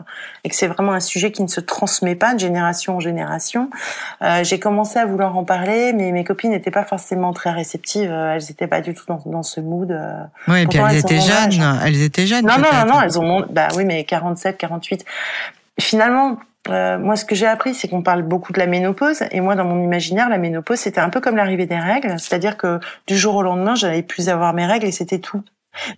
et 0.43 0.49
que 0.49 0.55
c'est 0.55 0.67
vraiment 0.67 0.91
un 0.91 0.99
sujet 0.99 1.31
qui 1.31 1.41
ne 1.41 1.47
se 1.47 1.59
transmet 1.59 2.13
pas 2.13 2.35
de 2.35 2.39
génération 2.39 2.97
en 2.97 2.99
génération. 2.99 3.71
Euh, 4.21 4.43
j'ai 4.43 4.59
commencé 4.59 4.99
à 4.99 5.05
vouloir 5.07 5.35
en 5.35 5.43
parler, 5.43 5.93
mais 5.93 6.11
mes 6.11 6.23
copines 6.23 6.51
n'étaient 6.51 6.69
pas 6.69 6.85
forcément 6.85 7.33
très 7.33 7.49
réceptives. 7.49 8.11
Elles 8.11 8.43
n'étaient 8.47 8.67
pas 8.67 8.81
du 8.81 8.93
tout 8.93 9.05
dans, 9.07 9.19
dans 9.25 9.43
ce 9.43 9.59
mood. 9.61 9.97
Oui, 10.47 10.61
et 10.61 10.67
puis 10.67 10.77
elles, 10.77 10.97
étaient 10.97 11.19
jeunes. 11.19 11.79
Elles 11.83 12.01
étaient 12.03 12.27
jeunes. 12.27 12.45
Non, 12.45 12.57
non, 12.57 12.69
non, 12.71 12.93
non, 12.93 13.01
elles 13.01 13.17
ont, 13.17 13.45
bah 13.49 13.69
oui, 13.75 13.85
mais 13.85 14.03
47, 14.03 14.57
48. 14.57 15.05
Finalement, 15.79 16.37
euh, 16.69 16.97
moi, 16.97 17.15
ce 17.15 17.25
que 17.25 17.35
j'ai 17.35 17.47
appris, 17.47 17.73
c'est 17.73 17.87
qu'on 17.87 18.01
parle 18.01 18.23
beaucoup 18.23 18.53
de 18.53 18.59
la 18.59 18.67
ménopause. 18.67 19.23
Et 19.31 19.41
moi, 19.41 19.55
dans 19.55 19.65
mon 19.65 19.83
imaginaire, 19.83 20.29
la 20.29 20.37
ménopause, 20.37 20.79
c'était 20.79 21.01
un 21.01 21.09
peu 21.09 21.21
comme 21.21 21.35
l'arrivée 21.35 21.65
des 21.65 21.77
règles. 21.77 22.19
C'est-à-dire 22.19 22.57
que 22.57 22.79
du 23.07 23.17
jour 23.17 23.35
au 23.35 23.41
lendemain, 23.41 23.75
j'allais 23.75 24.03
plus 24.03 24.29
avoir 24.29 24.53
mes 24.53 24.65
règles 24.65 24.87
et 24.87 24.91
c'était 24.91 25.19
tout. 25.19 25.41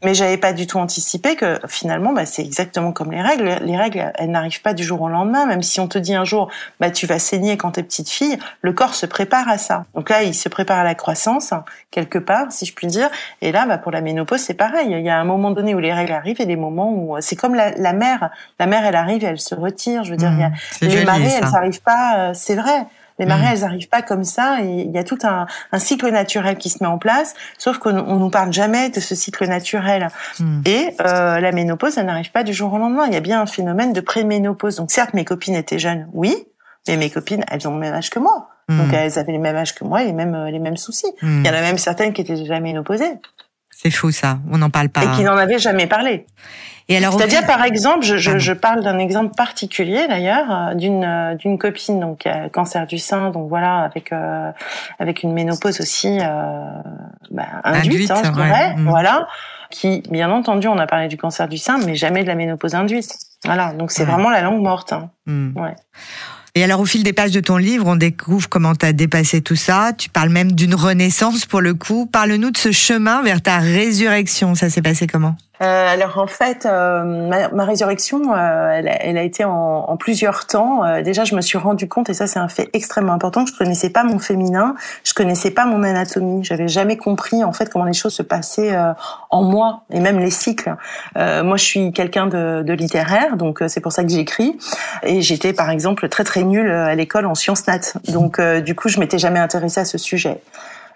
Mais 0.03 0.13
j'avais 0.13 0.37
pas 0.37 0.53
du 0.53 0.67
tout 0.67 0.77
anticipé 0.77 1.35
que 1.35 1.59
finalement, 1.67 2.13
bah, 2.13 2.25
c'est 2.25 2.41
exactement 2.43 2.91
comme 2.91 3.11
les 3.11 3.21
règles. 3.21 3.57
Les 3.63 3.77
règles, 3.77 4.11
elles 4.15 4.29
n'arrivent 4.29 4.61
pas 4.61 4.73
du 4.73 4.83
jour 4.83 5.01
au 5.01 5.09
lendemain. 5.09 5.45
Même 5.45 5.63
si 5.63 5.79
on 5.79 5.87
te 5.87 5.97
dit 5.97 6.13
un 6.13 6.25
jour, 6.25 6.51
bah, 6.79 6.91
tu 6.91 7.07
vas 7.07 7.19
saigner 7.19 7.57
quand 7.57 7.71
t'es 7.71 7.83
petite 7.83 8.09
fille, 8.09 8.37
le 8.61 8.73
corps 8.73 8.93
se 8.93 9.05
prépare 9.05 9.47
à 9.49 9.57
ça. 9.57 9.85
Donc 9.95 10.09
là, 10.09 10.23
il 10.23 10.35
se 10.35 10.49
prépare 10.49 10.79
à 10.79 10.83
la 10.83 10.93
croissance, 10.93 11.53
quelque 11.89 12.19
part, 12.19 12.51
si 12.51 12.65
je 12.65 12.73
puis 12.73 12.87
dire. 12.87 13.09
Et 13.41 13.51
là, 13.51 13.65
bah, 13.65 13.77
pour 13.77 13.91
la 13.91 14.01
ménopause, 14.01 14.41
c'est 14.41 14.53
pareil. 14.53 14.87
Il 14.91 15.01
y 15.01 15.09
a 15.09 15.19
un 15.19 15.23
moment 15.25 15.51
donné 15.51 15.73
où 15.73 15.79
les 15.79 15.93
règles 15.93 16.13
arrivent 16.13 16.41
et 16.41 16.45
des 16.45 16.57
moments 16.57 16.91
où 16.91 17.17
c'est 17.21 17.35
comme 17.35 17.55
la, 17.55 17.71
la 17.71 17.93
mère. 17.93 18.29
La 18.59 18.67
mère, 18.67 18.85
elle 18.85 18.95
arrive 18.95 19.23
et 19.23 19.27
elle 19.27 19.39
se 19.39 19.55
retire. 19.55 20.03
Je 20.03 20.11
veux 20.11 20.17
dire, 20.17 20.31
il 20.33 20.39
y 20.41 20.43
a, 20.43 20.49
Mmh, 20.49 20.85
les 20.87 21.05
marées, 21.05 21.23
elles 21.37 21.43
n'arrivent 21.53 21.81
pas. 21.81 22.15
euh, 22.17 22.31
C'est 22.33 22.55
vrai. 22.55 22.85
Les 23.21 23.25
marées, 23.25 23.43
Mm. 23.43 23.53
elles 23.53 23.59
n'arrivent 23.61 23.87
pas 23.87 24.01
comme 24.01 24.25
ça. 24.25 24.57
Et 24.63 24.81
il 24.81 24.91
y 24.91 24.97
a 24.97 25.03
tout 25.05 25.17
un, 25.23 25.45
un 25.71 25.79
cycle 25.79 26.09
naturel 26.11 26.57
qui 26.57 26.69
se 26.69 26.83
met 26.83 26.89
en 26.89 26.97
place. 26.97 27.33
Sauf 27.57 27.77
qu'on 27.77 27.97
on 27.97 28.17
nous 28.17 28.29
parle 28.29 28.51
jamais 28.51 28.89
de 28.89 28.99
ce 28.99 29.15
cycle 29.15 29.47
naturel. 29.47 30.09
Mm. 30.39 30.61
Et 30.65 30.95
euh, 31.05 31.39
la 31.39 31.51
ménopause, 31.53 31.97
elle 31.97 32.07
n'arrive 32.07 32.31
pas 32.31 32.43
du 32.43 32.51
jour 32.53 32.73
au 32.73 32.77
lendemain. 32.77 33.05
Il 33.07 33.13
y 33.13 33.17
a 33.17 33.21
bien 33.21 33.39
un 33.39 33.45
phénomène 33.45 33.93
de 33.93 34.01
préménopause. 34.01 34.75
Donc 34.75 34.91
certes, 34.91 35.13
mes 35.13 35.23
copines 35.23 35.55
étaient 35.55 35.79
jeunes, 35.79 36.09
oui, 36.13 36.35
mais 36.87 36.97
mes 36.97 37.09
copines, 37.11 37.45
elles 37.49 37.67
ont 37.67 37.73
le 37.75 37.79
même 37.79 37.93
âge 37.93 38.09
que 38.09 38.19
moi. 38.19 38.49
Donc 38.69 38.87
Mm. 38.87 38.93
elles 38.95 39.19
avaient 39.19 39.33
le 39.33 39.39
même 39.39 39.55
âge 39.55 39.75
que 39.75 39.83
moi, 39.83 40.01
et 40.01 40.05
les 40.05 40.13
mêmes, 40.13 40.45
les 40.45 40.59
mêmes 40.59 40.77
soucis. 40.77 41.11
Il 41.21 41.45
y 41.45 41.49
en 41.49 41.53
a 41.53 41.61
même 41.61 41.77
certaines 41.77 42.13
qui 42.13 42.21
étaient 42.21 42.35
déjà 42.35 42.59
ménopausées 42.59 43.13
C'est 43.81 43.91
fou 43.91 44.11
ça, 44.11 44.39
on 44.51 44.57
n'en 44.59 44.69
parle 44.69 44.89
pas. 44.89 45.03
et 45.03 45.07
qui 45.15 45.23
n'en 45.23 45.37
avaient 45.37 45.59
jamais 45.59 45.87
parlé. 45.87 46.25
C'est-à-dire, 46.89 47.45
par 47.45 47.63
exemple, 47.63 48.03
je, 48.03 48.17
je, 48.17 48.31
Pardon. 48.31 48.39
je 48.39 48.51
parle 48.53 48.83
d'un 48.83 48.99
exemple 48.99 49.33
particulier 49.35 50.07
d'ailleurs 50.09 50.51
euh, 50.51 50.73
d'une 50.73 51.05
euh, 51.05 51.35
d'une 51.35 51.57
copine 51.57 52.01
donc 52.01 52.17
qui 52.19 52.27
a 52.27 52.49
cancer 52.49 52.85
du 52.85 52.97
sein, 52.97 53.29
donc 53.29 53.47
voilà 53.47 53.77
avec 53.79 54.11
euh, 54.11 54.51
avec 54.99 55.23
une 55.23 55.31
ménopause 55.31 55.79
aussi 55.79 56.19
euh, 56.19 56.25
bah, 57.29 57.45
induite, 57.63 57.85
Induite, 57.93 58.11
hein, 58.11 58.21
je 58.25 58.31
dirais, 58.31 58.75
Mm. 58.75 58.89
voilà. 58.89 59.27
Qui, 59.69 60.03
bien 60.09 60.29
entendu, 60.31 60.67
on 60.67 60.77
a 60.79 60.85
parlé 60.85 61.07
du 61.07 61.15
cancer 61.15 61.47
du 61.47 61.57
sein, 61.57 61.77
mais 61.85 61.95
jamais 61.95 62.23
de 62.23 62.27
la 62.27 62.35
ménopause 62.35 62.75
induite. 62.75 63.13
Voilà, 63.45 63.71
donc 63.71 63.91
c'est 63.91 64.03
Ouais. 64.03 64.11
vraiment 64.11 64.29
la 64.29 64.41
langue 64.41 64.61
morte. 64.61 64.91
hein. 64.91 65.11
Mm. 65.27 65.57
Ouais. 65.57 65.75
Et 66.53 66.63
alors, 66.63 66.81
au 66.81 66.85
fil 66.85 67.03
des 67.03 67.13
pages 67.13 67.31
de 67.31 67.39
ton 67.39 67.55
livre, 67.55 67.87
on 67.87 67.95
découvre 67.95 68.49
comment 68.49 68.75
tu 68.75 68.85
as 68.85 68.91
dépassé 68.91 69.41
tout 69.41 69.55
ça. 69.55 69.93
Tu 69.97 70.09
parles 70.09 70.29
même 70.29 70.51
d'une 70.51 70.75
renaissance 70.75 71.45
pour 71.45 71.61
le 71.61 71.73
coup. 71.73 72.07
Parle-nous 72.11 72.51
de 72.51 72.57
ce 72.57 72.71
chemin 72.71 73.21
vers 73.21 73.41
ta 73.41 73.59
résurrection. 73.59 74.53
Ça 74.53 74.69
s'est 74.69 74.81
passé 74.81 75.07
comment? 75.07 75.37
Alors 75.63 76.17
en 76.17 76.27
fait, 76.27 76.65
euh, 76.65 77.03
ma, 77.03 77.49
ma 77.49 77.65
résurrection, 77.65 78.33
euh, 78.33 78.71
elle, 78.71 78.87
a, 78.87 79.03
elle 79.03 79.17
a 79.17 79.21
été 79.21 79.43
en, 79.45 79.51
en 79.51 79.97
plusieurs 79.97 80.47
temps. 80.47 80.83
Euh, 80.83 81.01
déjà, 81.01 81.23
je 81.23 81.35
me 81.35 81.41
suis 81.41 81.57
rendu 81.57 81.87
compte, 81.87 82.09
et 82.09 82.13
ça 82.13 82.25
c'est 82.25 82.39
un 82.39 82.47
fait 82.47 82.69
extrêmement 82.73 83.13
important, 83.13 83.45
que 83.45 83.51
je 83.51 83.57
connaissais 83.57 83.89
pas 83.89 84.03
mon 84.03 84.17
féminin, 84.17 84.75
je 85.03 85.13
connaissais 85.13 85.51
pas 85.51 85.65
mon 85.65 85.83
anatomie. 85.83 86.43
J'avais 86.43 86.67
jamais 86.67 86.97
compris 86.97 87.43
en 87.43 87.53
fait 87.53 87.69
comment 87.69 87.85
les 87.85 87.93
choses 87.93 88.13
se 88.13 88.23
passaient 88.23 88.75
euh, 88.75 88.93
en 89.29 89.43
moi 89.43 89.83
et 89.91 89.99
même 89.99 90.19
les 90.19 90.31
cycles. 90.31 90.75
Euh, 91.17 91.43
moi, 91.43 91.57
je 91.57 91.63
suis 91.63 91.91
quelqu'un 91.93 92.27
de, 92.27 92.63
de 92.63 92.73
littéraire, 92.73 93.37
donc 93.37 93.61
euh, 93.61 93.67
c'est 93.67 93.81
pour 93.81 93.91
ça 93.91 94.03
que 94.03 94.09
j'écris. 94.09 94.57
Et 95.03 95.21
j'étais 95.21 95.53
par 95.53 95.69
exemple 95.69 96.09
très 96.09 96.23
très 96.23 96.43
nulle 96.43 96.71
à 96.71 96.95
l'école 96.95 97.25
en 97.25 97.35
sciences 97.35 97.67
nat. 97.67 97.93
Donc 98.07 98.39
euh, 98.39 98.61
du 98.61 98.73
coup, 98.75 98.89
je 98.89 98.99
m'étais 98.99 99.19
jamais 99.19 99.39
intéressée 99.39 99.81
à 99.81 99.85
ce 99.85 99.97
sujet. 99.97 100.41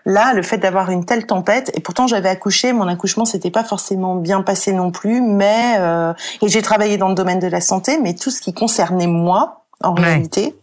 Là, 0.06 0.34
le 0.34 0.44
fait 0.44 0.58
d'avoir 0.60 0.92
une 0.92 1.04
telle 1.04 1.26
tempête, 1.26 1.72
et 1.74 1.80
pourtant 1.80 2.06
j'avais 2.06 2.30
accouché, 2.30 2.74
mon 2.74 2.88
accouchement 2.88 3.26
s'était 3.26 3.50
pas 3.50 3.64
forcément 3.64 4.16
bien 4.16 4.44
passé 4.44 4.72
non 4.72 4.92
plus, 4.92 5.20
mais 5.22 5.78
euh, 5.80 6.14
et 6.44 6.48
j'ai 6.48 6.62
travaillé 6.62 6.98
dans 6.98 7.10
le 7.10 7.16
domaine 7.16 7.40
de 7.40 7.48
la 7.48 7.60
santé, 7.62 7.98
mais 8.02 8.14
tout 8.14 8.30
ce 8.30 8.40
qui 8.40 8.54
concernait 8.54 9.08
moi, 9.08 9.66
en 9.84 9.96
Ouais. 9.96 10.02
réalité, 10.04 10.56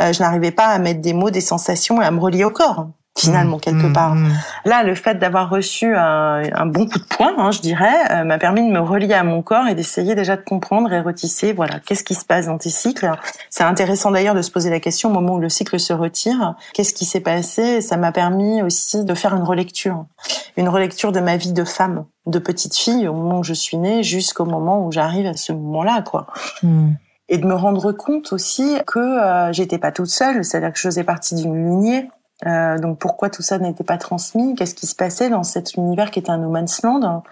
euh, 0.00 0.12
je 0.12 0.20
n'arrivais 0.22 0.52
pas 0.52 0.66
à 0.66 0.78
mettre 0.78 1.00
des 1.02 1.12
mots, 1.12 1.30
des 1.30 1.42
sensations 1.42 2.00
et 2.00 2.04
à 2.04 2.10
me 2.10 2.18
relier 2.18 2.44
au 2.44 2.50
corps, 2.50 2.86
finalement 3.20 3.58
quelque 3.58 3.86
Mm, 3.86 3.92
part. 3.92 4.14
mm. 4.14 4.28
Là, 4.64 4.82
le 4.82 4.94
fait 4.94 5.14
d'avoir 5.18 5.50
reçu 5.50 5.94
un, 5.96 6.42
un 6.52 6.66
bon 6.66 6.86
coup 6.86 6.98
de 6.98 7.04
poing, 7.04 7.32
hein, 7.38 7.50
je 7.50 7.60
dirais, 7.60 7.94
euh, 8.10 8.24
m'a 8.24 8.38
permis 8.38 8.62
de 8.66 8.72
me 8.72 8.80
relier 8.80 9.14
à 9.14 9.24
mon 9.24 9.42
corps 9.42 9.66
et 9.66 9.74
d'essayer 9.74 10.14
déjà 10.14 10.36
de 10.36 10.42
comprendre 10.42 10.92
et 10.92 11.00
retisser, 11.00 11.52
voilà, 11.52 11.80
qu'est-ce 11.80 12.04
qui 12.04 12.14
se 12.14 12.24
passe 12.24 12.46
dans 12.46 12.58
tes 12.58 12.70
cycles. 12.70 13.10
C'est 13.50 13.64
intéressant 13.64 14.10
d'ailleurs 14.10 14.34
de 14.34 14.42
se 14.42 14.50
poser 14.50 14.70
la 14.70 14.80
question 14.80 15.10
au 15.10 15.12
moment 15.12 15.34
où 15.34 15.40
le 15.40 15.48
cycle 15.48 15.78
se 15.80 15.92
retire, 15.92 16.54
qu'est-ce 16.74 16.94
qui 16.94 17.04
s'est 17.04 17.20
passé? 17.20 17.80
Ça 17.80 17.96
m'a 17.96 18.12
permis 18.12 18.62
aussi 18.62 19.04
de 19.04 19.14
faire 19.14 19.34
une 19.34 19.42
relecture, 19.44 20.04
une 20.56 20.68
relecture 20.68 21.12
de 21.12 21.20
ma 21.20 21.36
vie 21.36 21.52
de 21.52 21.64
femme, 21.64 22.04
de 22.26 22.38
petite 22.38 22.76
fille 22.76 23.08
au 23.08 23.14
moment 23.14 23.38
où 23.38 23.44
je 23.44 23.54
suis 23.54 23.76
née 23.76 24.02
jusqu'au 24.02 24.44
moment 24.44 24.84
où 24.84 24.92
j'arrive 24.92 25.26
à 25.26 25.34
ce 25.34 25.52
moment-là, 25.52 26.02
quoi 26.02 26.26
Mm. 26.62 26.92
et 27.30 27.38
de 27.38 27.46
me 27.46 27.54
rendre 27.54 27.92
compte 27.92 28.32
aussi 28.32 28.76
que 28.86 28.98
euh, 28.98 29.52
j'étais 29.52 29.78
pas 29.78 29.92
toute 29.92 30.06
seule, 30.08 30.44
c'est-à-dire 30.44 30.72
que 30.72 30.78
je 30.78 30.82
faisais 30.88 31.04
partie 31.04 31.34
d'une 31.34 31.54
lignée. 31.70 32.08
Euh, 32.46 32.78
donc 32.78 32.98
pourquoi 32.98 33.30
tout 33.30 33.42
ça 33.42 33.58
n'était 33.58 33.84
pas 33.84 33.96
transmis? 33.98 34.54
Qu'est-ce 34.54 34.74
qui 34.74 34.86
se 34.86 34.94
passait 34.94 35.28
dans 35.30 35.42
cet 35.42 35.74
univers 35.74 36.10
qui 36.10 36.20
était 36.20 36.30
un 36.30 36.38
no 36.38 36.48
man's 36.50 36.82
land? 36.82 37.22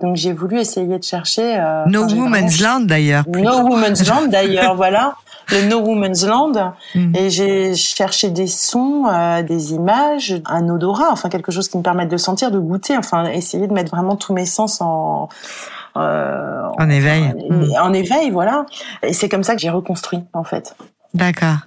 Donc 0.00 0.16
j'ai 0.16 0.32
voulu 0.32 0.58
essayer 0.58 0.98
de 0.98 1.04
chercher. 1.04 1.56
euh, 1.58 1.84
No 1.86 2.02
Woman's 2.02 2.58
vraiment- 2.58 2.78
Land 2.80 2.84
d'ailleurs. 2.86 3.24
No 3.28 3.60
Woman's 3.60 4.08
Land 4.08 4.26
d'ailleurs, 4.28 4.74
voilà, 4.76 5.14
le 5.52 5.68
No 5.68 5.78
Woman's 5.80 6.24
Land. 6.26 6.72
Mm. 6.94 7.14
Et 7.14 7.30
j'ai 7.30 7.74
cherché 7.74 8.30
des 8.30 8.46
sons, 8.48 9.04
euh, 9.06 9.42
des 9.42 9.72
images, 9.74 10.40
un 10.46 10.68
odorat, 10.68 11.08
enfin 11.12 11.28
quelque 11.28 11.52
chose 11.52 11.68
qui 11.68 11.78
me 11.78 11.82
permette 11.82 12.08
de 12.10 12.16
sentir, 12.16 12.50
de 12.50 12.58
goûter, 12.58 12.96
enfin 12.96 13.26
essayer 13.26 13.66
de 13.68 13.72
mettre 13.72 13.94
vraiment 13.94 14.16
tous 14.16 14.32
mes 14.32 14.46
sens 14.46 14.80
en 14.80 15.28
euh, 15.96 16.62
En 16.78 16.90
éveil. 16.90 17.32
en, 17.50 17.54
Mm. 17.54 17.72
en 17.82 17.92
éveil, 17.92 18.30
voilà. 18.30 18.66
Et 19.04 19.12
c'est 19.12 19.28
comme 19.28 19.44
ça 19.44 19.54
que 19.54 19.60
j'ai 19.60 19.70
reconstruit 19.70 20.24
en 20.32 20.42
fait. 20.42 20.74
D'accord. 21.14 21.58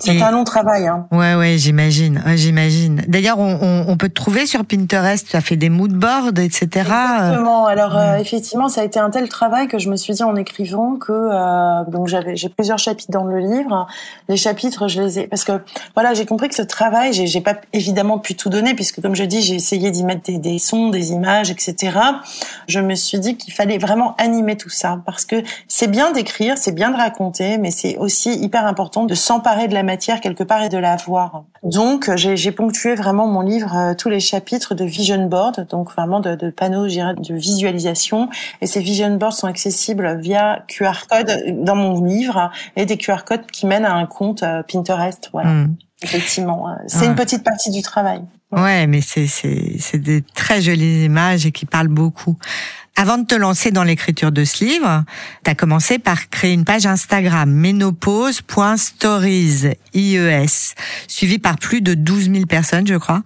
C'est 0.00 0.16
Et- 0.16 0.22
un 0.22 0.30
long 0.30 0.44
travail. 0.44 0.86
Hein. 0.86 1.06
Ouais, 1.12 1.34
ouais, 1.34 1.56
j'imagine, 1.56 2.22
ouais, 2.26 2.36
j'imagine. 2.36 3.02
D'ailleurs, 3.08 3.38
on, 3.38 3.58
on, 3.62 3.84
on 3.88 3.96
peut 3.96 4.08
te 4.08 4.14
trouver 4.14 4.44
sur 4.44 4.64
Pinterest. 4.64 5.28
Tu 5.30 5.36
as 5.36 5.40
fait 5.40 5.56
des 5.56 5.70
mood 5.70 5.92
boards, 5.92 6.38
etc. 6.38 6.66
Exactement. 6.66 7.66
Alors 7.66 7.96
euh, 7.96 8.16
effectivement, 8.16 8.68
ça 8.68 8.82
a 8.82 8.84
été 8.84 8.98
un 8.98 9.08
tel 9.10 9.28
travail 9.28 9.68
que 9.68 9.78
je 9.78 9.88
me 9.88 9.96
suis 9.96 10.12
dit 10.14 10.22
en 10.22 10.36
écrivant 10.36 10.96
que 10.96 11.12
euh, 11.12 11.84
donc 11.90 12.08
j'avais 12.08 12.36
j'ai 12.36 12.48
plusieurs 12.50 12.78
chapitres 12.78 13.10
dans 13.12 13.24
le 13.24 13.38
livre. 13.38 13.86
Les 14.28 14.36
chapitres, 14.36 14.88
je 14.88 15.00
les 15.00 15.18
ai 15.20 15.26
parce 15.26 15.44
que 15.44 15.52
voilà, 15.94 16.12
j'ai 16.12 16.26
compris 16.26 16.48
que 16.48 16.54
ce 16.54 16.62
travail, 16.62 17.12
j'ai 17.12 17.26
j'ai 17.26 17.40
pas 17.40 17.54
évidemment 17.72 18.18
pu 18.18 18.34
tout 18.34 18.50
donner 18.50 18.74
puisque 18.74 19.00
comme 19.00 19.14
je 19.14 19.24
dis, 19.24 19.40
j'ai 19.42 19.54
essayé 19.54 19.90
d'y 19.90 20.04
mettre 20.04 20.22
des, 20.24 20.38
des 20.38 20.58
sons, 20.58 20.88
des 20.90 21.12
images, 21.12 21.50
etc. 21.50 21.96
Je 22.68 22.80
me 22.80 22.94
suis 22.94 23.18
dit 23.18 23.36
qu'il 23.36 23.54
fallait 23.54 23.78
vraiment 23.78 24.14
animer 24.18 24.56
tout 24.56 24.70
ça 24.70 24.98
parce 25.06 25.24
que 25.24 25.36
c'est 25.68 25.88
bien 25.90 26.10
d'écrire, 26.12 26.58
c'est 26.58 26.72
bien 26.74 26.90
de 26.90 26.96
raconter, 26.96 27.56
mais 27.58 27.70
c'est 27.70 27.96
aussi 27.96 28.34
hyper 28.34 28.66
important 28.66 28.81
de 28.90 29.14
s'emparer 29.14 29.68
de 29.68 29.74
la 29.74 29.82
matière 29.82 30.20
quelque 30.20 30.42
part 30.42 30.62
et 30.62 30.68
de 30.68 30.78
la 30.78 30.96
voir. 30.96 31.44
Donc 31.62 32.10
j'ai 32.16 32.52
ponctué 32.52 32.94
vraiment 32.94 33.26
mon 33.26 33.40
livre 33.40 33.76
euh, 33.76 33.94
tous 33.94 34.08
les 34.08 34.20
chapitres 34.20 34.74
de 34.74 34.84
vision 34.84 35.26
board, 35.26 35.66
donc 35.70 35.90
vraiment 35.92 36.20
de, 36.20 36.34
de 36.34 36.50
panneaux, 36.50 36.86
de 36.86 37.34
visualisation. 37.34 38.28
Et 38.60 38.66
ces 38.66 38.80
vision 38.80 39.16
boards 39.16 39.34
sont 39.34 39.46
accessibles 39.46 40.18
via 40.20 40.64
QR 40.68 41.06
code 41.08 41.32
dans 41.64 41.76
mon 41.76 42.04
livre 42.04 42.50
et 42.76 42.86
des 42.86 42.96
QR 42.96 43.24
codes 43.24 43.46
qui 43.52 43.66
mènent 43.66 43.84
à 43.84 43.94
un 43.94 44.06
compte 44.06 44.42
euh, 44.42 44.62
Pinterest. 44.62 45.30
Voilà, 45.32 45.50
Mm. 45.50 45.76
effectivement, 46.02 46.68
euh, 46.68 46.72
c'est 46.86 47.00
Ouais. 47.00 47.06
une 47.06 47.14
petite 47.14 47.44
partie 47.44 47.70
du 47.70 47.82
travail. 47.82 48.22
Ouais, 48.50 48.86
mais 48.86 49.00
c'est 49.00 49.26
c'est 49.28 49.76
c'est 49.78 49.98
des 49.98 50.20
très 50.34 50.60
jolies 50.60 51.04
images 51.04 51.46
et 51.46 51.52
qui 51.52 51.64
parlent 51.64 51.88
beaucoup. 51.88 52.36
Avant 52.96 53.16
de 53.18 53.24
te 53.26 53.34
lancer 53.34 53.70
dans 53.70 53.84
l'écriture 53.84 54.32
de 54.32 54.44
ce 54.44 54.62
livre, 54.64 55.04
tu 55.44 55.50
as 55.50 55.54
commencé 55.54 55.98
par 55.98 56.28
créer 56.28 56.52
une 56.52 56.64
page 56.66 56.84
Instagram 56.86 57.50
ménopause.stories 57.50 59.70
IES, 59.94 60.74
suivie 61.08 61.38
par 61.38 61.56
plus 61.56 61.80
de 61.80 61.94
12 61.94 62.30
000 62.30 62.44
personnes, 62.46 62.86
je 62.86 62.96
crois. 62.96 63.22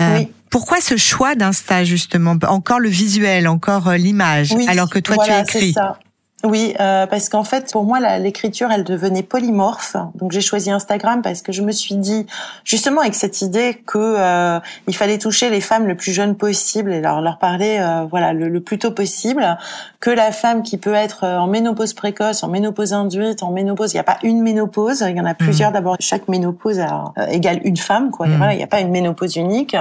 Euh, 0.00 0.18
Oui. 0.18 0.28
Pourquoi 0.50 0.80
ce 0.80 0.96
choix 0.96 1.34
d'Insta 1.34 1.84
justement? 1.84 2.34
Encore 2.46 2.80
le 2.80 2.88
visuel, 2.88 3.46
encore 3.48 3.88
euh, 3.88 3.98
l'image, 3.98 4.52
Oui, 4.56 4.66
alors 4.66 4.88
que 4.88 4.98
toi 4.98 5.16
voilà, 5.16 5.44
tu 5.44 5.58
écris. 5.58 5.72
ça. 5.74 5.98
Oui, 6.44 6.72
euh, 6.78 7.06
parce 7.08 7.28
qu'en 7.28 7.42
fait, 7.42 7.72
pour 7.72 7.82
moi, 7.82 7.98
l'écriture, 8.18 8.70
elle 8.70 8.84
devenait 8.84 9.24
polymorphe. 9.24 9.96
Donc, 10.14 10.30
j'ai 10.30 10.40
choisi 10.40 10.70
Instagram 10.70 11.20
parce 11.20 11.42
que 11.42 11.50
je 11.50 11.62
me 11.62 11.72
suis 11.72 11.96
dit, 11.96 12.26
justement, 12.62 13.00
avec 13.00 13.16
cette 13.16 13.42
idée 13.42 13.82
que 13.84 13.98
euh, 13.98 14.60
il 14.86 14.94
fallait 14.94 15.18
toucher 15.18 15.50
les 15.50 15.60
femmes 15.60 15.88
le 15.88 15.96
plus 15.96 16.12
jeunes 16.12 16.36
possible 16.36 16.92
et 16.92 17.00
leur 17.00 17.20
leur 17.22 17.38
parler, 17.38 17.78
euh, 17.80 18.04
voilà, 18.08 18.32
le, 18.32 18.48
le 18.48 18.60
plus 18.60 18.78
tôt 18.78 18.92
possible, 18.92 19.58
que 19.98 20.10
la 20.10 20.30
femme 20.30 20.62
qui 20.62 20.78
peut 20.78 20.94
être 20.94 21.24
euh, 21.24 21.38
en 21.38 21.48
ménopause 21.48 21.92
précoce, 21.92 22.44
en 22.44 22.48
ménopause 22.48 22.92
induite, 22.92 23.42
en 23.42 23.50
ménopause, 23.50 23.92
il 23.92 23.96
n'y 23.96 24.00
a 24.00 24.04
pas 24.04 24.18
une 24.22 24.42
ménopause, 24.42 25.04
il 25.08 25.16
y 25.16 25.20
en 25.20 25.24
a 25.24 25.34
plusieurs. 25.34 25.72
D'abord, 25.72 25.96
chaque 25.98 26.28
ménopause 26.28 26.78
a, 26.78 27.12
euh, 27.18 27.26
égale 27.26 27.60
une 27.64 27.76
femme, 27.76 28.12
quoi. 28.12 28.28
Voilà, 28.28 28.54
il 28.54 28.58
n'y 28.58 28.62
a 28.62 28.68
pas 28.68 28.80
une 28.80 28.92
ménopause 28.92 29.34
unique. 29.34 29.76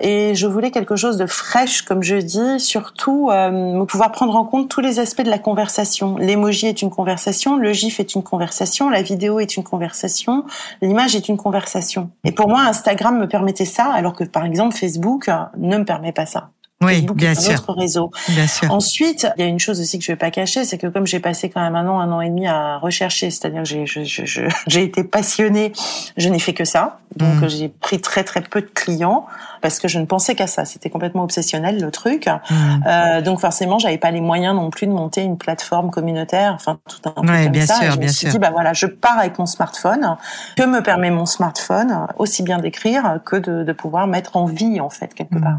Et 0.00 0.34
je 0.34 0.46
voulais 0.46 0.70
quelque 0.70 0.96
chose 0.96 1.18
de 1.18 1.26
fraîche, 1.26 1.82
comme 1.82 2.02
je 2.02 2.16
dis, 2.16 2.58
surtout 2.58 3.28
euh, 3.30 3.84
pouvoir 3.84 4.12
prendre 4.12 4.34
en 4.34 4.44
compte 4.44 4.70
tous 4.70 4.80
les 4.80 4.98
aspects 4.98 5.22
de 5.22 5.30
la 5.30 5.38
conversation 5.38 5.89
conversation. 5.90 6.16
L'emoji 6.16 6.66
est 6.66 6.82
une 6.82 6.90
conversation, 6.90 7.56
le 7.56 7.72
gif 7.72 8.00
est 8.00 8.14
une 8.14 8.22
conversation, 8.22 8.90
la 8.90 9.02
vidéo 9.02 9.40
est 9.40 9.56
une 9.56 9.64
conversation, 9.64 10.44
l'image 10.82 11.16
est 11.16 11.28
une 11.28 11.36
conversation. 11.36 12.10
Et 12.24 12.32
pour 12.32 12.48
moi, 12.48 12.60
Instagram 12.62 13.18
me 13.18 13.26
permettait 13.26 13.64
ça, 13.64 13.92
alors 13.92 14.14
que 14.14 14.24
par 14.24 14.44
exemple 14.44 14.76
Facebook 14.76 15.28
ne 15.56 15.78
me 15.78 15.84
permet 15.84 16.12
pas 16.12 16.26
ça. 16.26 16.50
Oui, 16.82 17.06
bien 17.14 17.34
sûr. 17.34 17.54
Autre 17.54 17.74
réseau. 17.74 18.10
Bien 18.30 18.46
sûr. 18.46 18.72
Ensuite, 18.72 19.26
il 19.36 19.42
y 19.42 19.44
a 19.44 19.48
une 19.48 19.58
chose 19.58 19.80
aussi 19.80 19.98
que 19.98 20.04
je 20.04 20.12
vais 20.12 20.16
pas 20.16 20.30
cacher, 20.30 20.64
c'est 20.64 20.78
que 20.78 20.86
comme 20.86 21.06
j'ai 21.06 21.20
passé 21.20 21.50
quand 21.50 21.60
même 21.60 21.76
un 21.76 21.86
an, 21.86 22.00
un 22.00 22.10
an 22.10 22.22
et 22.22 22.30
demi 22.30 22.46
à 22.46 22.78
rechercher, 22.78 23.30
c'est-à-dire 23.30 23.64
que 23.64 23.68
j'ai, 23.68 23.84
je, 23.84 24.48
j'ai 24.66 24.82
été 24.82 25.04
passionnée, 25.04 25.72
je 26.16 26.28
n'ai 26.30 26.38
fait 26.38 26.54
que 26.54 26.64
ça. 26.64 27.00
Donc 27.16 27.42
mm. 27.42 27.48
j'ai 27.48 27.68
pris 27.68 28.00
très 28.00 28.24
très 28.24 28.40
peu 28.40 28.62
de 28.62 28.70
clients 28.72 29.26
parce 29.60 29.78
que 29.78 29.88
je 29.88 29.98
ne 29.98 30.06
pensais 30.06 30.34
qu'à 30.34 30.46
ça. 30.46 30.64
C'était 30.64 30.88
complètement 30.88 31.22
obsessionnel 31.24 31.82
le 31.82 31.90
truc. 31.90 32.28
Mm. 32.28 32.54
Euh, 32.86 33.20
donc 33.20 33.40
forcément, 33.40 33.78
j'avais 33.78 33.98
pas 33.98 34.10
les 34.10 34.22
moyens 34.22 34.54
non 34.54 34.70
plus 34.70 34.86
de 34.86 34.92
monter 34.92 35.20
une 35.20 35.36
plateforme 35.36 35.90
communautaire, 35.90 36.54
enfin 36.54 36.78
tout 36.88 37.00
un 37.04 37.10
truc 37.10 37.26
comme 37.26 37.48
bien 37.48 37.66
ça. 37.66 37.74
Sûr, 37.74 37.92
je 37.92 37.98
bien 37.98 38.08
me 38.08 38.12
suis 38.12 38.28
dit 38.28 38.38
bah 38.38 38.50
voilà, 38.52 38.72
je 38.72 38.86
pars 38.86 39.18
avec 39.18 39.38
mon 39.38 39.44
smartphone. 39.44 40.16
Que 40.56 40.64
me 40.64 40.82
permet 40.82 41.10
mon 41.10 41.26
smartphone? 41.26 42.06
Aussi 42.16 42.42
bien 42.42 42.58
d'écrire 42.58 43.20
que 43.26 43.36
de, 43.36 43.64
de 43.64 43.72
pouvoir 43.72 44.06
mettre 44.06 44.38
en 44.38 44.46
vie 44.46 44.80
en 44.80 44.88
fait 44.88 45.12
quelque 45.12 45.34
mm. 45.34 45.42
part. 45.42 45.58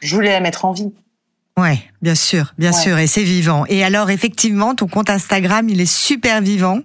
Je 0.00 0.14
voulais 0.14 0.32
la 0.32 0.40
mettre 0.40 0.64
en 0.64 0.72
vie. 0.72 0.92
Ouais, 1.56 1.78
bien 2.02 2.16
sûr, 2.16 2.52
bien 2.58 2.72
sûr, 2.72 2.98
et 2.98 3.06
c'est 3.06 3.22
vivant. 3.22 3.64
Et 3.68 3.84
alors 3.84 4.10
effectivement, 4.10 4.74
ton 4.74 4.88
compte 4.88 5.08
Instagram, 5.08 5.68
il 5.68 5.80
est 5.80 5.86
super 5.86 6.40
vivant. 6.40 6.80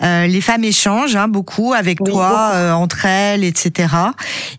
Euh, 0.00 0.26
les 0.26 0.40
femmes 0.40 0.64
échangent 0.64 1.14
hein, 1.14 1.28
beaucoup 1.28 1.74
avec 1.74 2.02
toi, 2.02 2.52
euh, 2.54 2.72
entre 2.72 3.04
elles, 3.04 3.44
etc. 3.44 3.94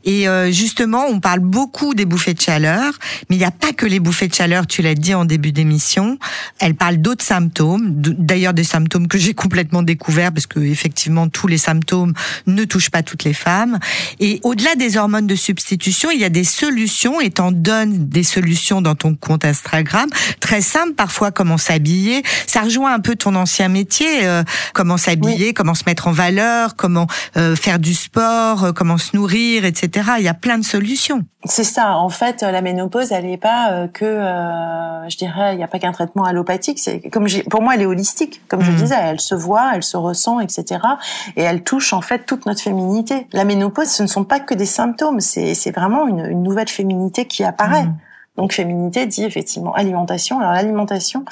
Et 0.04 0.28
euh, 0.28 0.52
justement, 0.52 1.06
on 1.10 1.20
parle 1.20 1.40
beaucoup 1.40 1.96
des 1.96 2.06
bouffées 2.06 2.36
de 2.36 2.42
chaleur, 2.42 2.94
mais 3.28 3.38
il 3.38 3.40
n'y 3.40 3.46
a 3.46 3.50
pas 3.50 3.74
que 3.74 3.88
les 3.88 4.00
bouffées 4.00 4.28
de 4.28 4.36
chaleur. 4.36 4.68
Tu 4.68 4.84
l'as 4.84 4.94
dit 4.94 5.16
en 5.16 5.26
début 5.26 5.52
d'émission. 5.52 6.20
Elle 6.60 6.76
parle 6.76 6.98
d'autres 6.98 7.26
symptômes, 7.26 7.88
d'ailleurs 7.90 8.54
des 8.54 8.64
symptômes 8.64 9.08
que 9.08 9.18
j'ai 9.18 9.34
complètement 9.34 9.82
découverts 9.82 10.32
parce 10.32 10.46
que 10.46 10.60
effectivement 10.60 11.28
tous 11.28 11.48
les 11.48 11.58
symptômes 11.58 12.14
ne 12.46 12.66
touchent 12.66 12.92
pas 12.92 13.02
toutes 13.02 13.24
les 13.24 13.34
femmes. 13.34 13.80
Et 14.20 14.40
au-delà 14.44 14.76
des 14.76 14.98
hormones 14.98 15.26
de 15.26 15.36
substitution, 15.36 16.12
il 16.12 16.20
y 16.20 16.24
a 16.24 16.30
des 16.30 16.44
solutions. 16.44 17.20
Et 17.20 17.32
t'en 17.32 17.52
donnes 17.52 18.08
des 18.10 18.24
solutions 18.24 18.84
dans 18.84 18.94
ton 18.94 19.16
compte 19.16 19.44
Instagram 19.44 19.55
Instagram. 19.56 20.10
Très 20.40 20.62
simple, 20.62 20.94
parfois 20.94 21.32
comment 21.32 21.58
s'habiller. 21.58 22.24
Ça 22.46 22.62
rejoint 22.62 22.94
un 22.94 23.00
peu 23.00 23.16
ton 23.16 23.36
ancien 23.36 23.70
métier, 23.70 24.26
euh, 24.26 24.44
comment 24.74 24.98
s'habiller, 24.98 25.54
comment 25.54 25.74
se 25.74 25.84
mettre 25.86 26.08
en 26.08 26.12
valeur, 26.12 26.76
comment 26.76 27.08
euh, 27.38 27.56
faire 27.56 27.80
du 27.80 27.94
sport, 27.94 28.66
euh, 28.66 28.72
comment 28.74 28.98
se 28.98 29.16
nourrir, 29.16 29.64
etc. 29.66 30.10
Il 30.18 30.26
y 30.26 30.28
a 30.28 30.34
plein 30.34 30.58
de 30.58 30.66
solutions. 30.66 31.24
C'est 31.46 31.64
ça. 31.64 31.96
En 31.96 32.10
fait, 32.10 32.42
la 32.42 32.62
ménopause, 32.62 33.12
elle 33.12 33.26
n'est 33.26 33.38
pas 33.38 33.88
que, 33.94 34.06
je 34.06 35.18
dirais, 35.18 35.54
il 35.54 35.58
n'y 35.58 35.64
a 35.64 35.68
pas 35.68 35.78
qu'un 35.78 35.92
traitement 35.92 36.24
allopathique. 36.24 36.80
C'est 36.80 37.02
comme 37.12 37.28
pour 37.52 37.62
moi, 37.62 37.76
elle 37.76 37.84
est 37.84 37.86
holistique. 37.86 38.42
Comme 38.48 38.62
je 38.62 38.72
mmh. 38.72 38.76
disais, 38.76 38.96
elle 39.00 39.20
se 39.20 39.36
voit, 39.36 39.72
elle 39.76 39.84
se 39.84 39.96
ressent, 39.96 40.40
etc. 40.40 40.80
Et 41.36 41.44
elle 41.44 41.64
touche 41.64 41.94
en 41.94 42.02
fait 42.02 42.26
toute 42.26 42.48
notre 42.48 42.62
féminité. 42.62 43.28
La 43.32 43.46
ménopause, 43.46 43.90
ce 43.90 44.02
ne 44.02 44.08
sont 44.08 44.24
pas 44.24 44.40
que 44.40 44.56
des 44.56 44.66
symptômes. 44.66 45.20
C'est 45.20 45.72
vraiment 45.72 46.08
une, 46.08 46.26
une 46.26 46.42
nouvelle 46.42 46.70
féminité 46.70 47.26
qui 47.26 47.44
apparaît. 47.44 47.86
Mmh. 47.86 47.98
Donc 48.38 48.52
féminité 48.52 49.06
dit 49.06 49.24
effectivement 49.24 49.74
alimentation. 49.74 50.40
Alors 50.40 50.54
l'alimentation, 50.54 51.24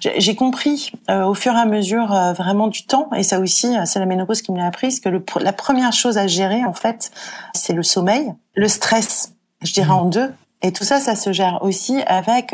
j'ai 0.00 0.34
compris 0.34 0.92
euh, 1.08 1.24
au 1.24 1.34
fur 1.34 1.52
et 1.52 1.58
à 1.58 1.66
mesure 1.66 2.12
euh, 2.12 2.32
vraiment 2.32 2.66
du 2.66 2.84
temps, 2.84 3.08
et 3.14 3.22
ça 3.22 3.38
aussi 3.38 3.76
euh, 3.76 3.82
c'est 3.84 4.00
la 4.00 4.06
ménopause 4.06 4.42
qui 4.42 4.50
me 4.50 4.58
l'a 4.58 4.66
appris, 4.66 5.00
que 5.00 5.08
le, 5.08 5.24
la 5.40 5.52
première 5.52 5.92
chose 5.92 6.18
à 6.18 6.26
gérer 6.26 6.64
en 6.64 6.72
fait, 6.72 7.12
c'est 7.54 7.72
le 7.72 7.84
sommeil, 7.84 8.32
le 8.54 8.66
stress, 8.66 9.34
je 9.62 9.72
dirais 9.72 9.88
mmh. 9.88 9.92
en 9.92 10.04
deux. 10.06 10.32
Et 10.60 10.72
tout 10.72 10.82
ça, 10.82 10.98
ça 10.98 11.14
se 11.14 11.32
gère 11.32 11.62
aussi 11.62 12.02
avec 12.08 12.52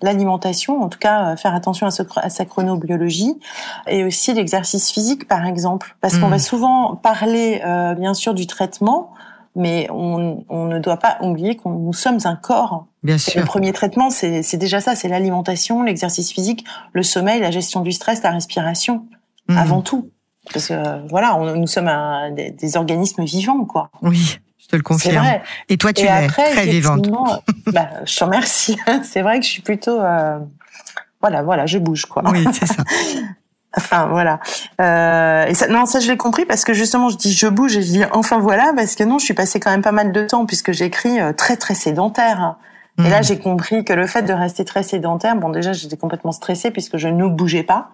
l'alimentation, 0.00 0.80
en 0.82 0.88
tout 0.88 0.98
cas 0.98 1.36
faire 1.36 1.54
attention 1.54 1.86
à, 1.86 1.90
à, 2.22 2.30
sa 2.30 2.46
chronobiologie, 2.46 3.38
et 3.86 4.02
aussi 4.04 4.32
l'exercice 4.32 4.90
physique 4.90 5.28
par 5.28 5.44
exemple, 5.44 5.94
parce 6.00 6.16
qu'on 6.16 6.28
mmh. 6.28 6.30
va 6.30 6.38
souvent 6.38 6.96
parler 6.96 7.60
bien 7.98 8.14
sûr 8.14 8.32
du 8.32 8.46
traitement, 8.46 9.12
mais 9.58 9.88
on, 9.90 10.44
on, 10.48 10.66
ne 10.66 10.78
doit 10.78 10.96
pas 10.96 11.18
oublier 11.20 11.56
que 11.56 11.68
nous 11.68 11.92
sommes 11.92 12.20
un 12.24 12.36
corps. 12.36 12.86
Bien 13.02 13.18
sûr. 13.18 13.40
Le 13.40 13.44
premier 13.46 13.72
traitement, 13.72 14.08
c'est 14.08 14.56
déjà 14.56 14.80
ça, 14.80 14.94
c'est 14.94 15.08
l'alimentation, 15.08 15.82
l'exercice 15.82 16.32
physique, 16.32 16.64
le 16.92 17.02
sommeil, 17.02 17.40
la 17.40 17.50
gestion 17.50 17.80
du 17.80 17.92
stress, 17.92 18.22
la 18.22 18.30
respiration, 18.30 19.06
mmh. 19.48 19.58
avant 19.58 19.82
tout. 19.82 20.10
Parce 20.52 20.68
que 20.68 21.08
voilà, 21.08 21.36
on, 21.36 21.56
nous 21.56 21.66
sommes 21.66 21.88
un, 21.88 22.30
des, 22.30 22.76
organismes 22.76 23.24
vivants, 23.24 23.64
quoi. 23.64 23.90
Oui. 24.00 24.38
Je 24.58 24.66
te 24.68 24.76
le 24.76 24.82
confirme. 24.82 25.24
Vrai. 25.24 25.42
Et 25.68 25.76
toi, 25.76 25.92
tu 25.92 26.04
es 26.04 26.26
très 26.28 26.66
vivante. 26.66 27.10
bah, 27.66 27.88
je 28.04 28.16
te 28.16 28.24
remercie. 28.24 28.76
c'est 29.02 29.22
vrai 29.22 29.40
que 29.40 29.44
je 29.44 29.50
suis 29.50 29.62
plutôt, 29.62 30.00
euh, 30.00 30.38
voilà, 31.20 31.42
voilà, 31.42 31.66
je 31.66 31.78
bouge, 31.78 32.06
quoi. 32.06 32.22
Oui, 32.30 32.44
c'est 32.52 32.66
ça. 32.66 32.84
Enfin 33.76 34.06
voilà. 34.06 34.40
Euh, 34.80 35.46
et 35.46 35.54
ça, 35.54 35.68
non, 35.68 35.84
ça 35.86 36.00
je 36.00 36.10
l'ai 36.10 36.16
compris 36.16 36.46
parce 36.46 36.64
que 36.64 36.72
justement 36.72 37.10
je 37.10 37.16
dis 37.16 37.32
je 37.34 37.46
bouge 37.46 37.76
et 37.76 37.82
je 37.82 37.92
dis 37.92 38.02
enfin 38.12 38.38
voilà 38.38 38.72
parce 38.74 38.94
que 38.94 39.04
non, 39.04 39.18
je 39.18 39.24
suis 39.24 39.34
passée 39.34 39.60
quand 39.60 39.70
même 39.70 39.82
pas 39.82 39.92
mal 39.92 40.10
de 40.12 40.24
temps 40.24 40.46
puisque 40.46 40.72
j'écris 40.72 41.20
euh, 41.20 41.32
très 41.32 41.56
très 41.56 41.74
sédentaire. 41.74 42.56
Et 42.98 43.10
là, 43.10 43.20
mmh. 43.20 43.24
j'ai 43.24 43.38
compris 43.38 43.84
que 43.84 43.92
le 43.92 44.08
fait 44.08 44.22
de 44.22 44.32
rester 44.32 44.64
très 44.64 44.82
sédentaire, 44.82 45.36
bon, 45.36 45.50
déjà, 45.50 45.72
j'étais 45.72 45.96
complètement 45.96 46.32
stressée 46.32 46.72
puisque 46.72 46.96
je 46.96 47.06
ne 47.06 47.28
bougeais 47.28 47.62
pas, 47.62 47.90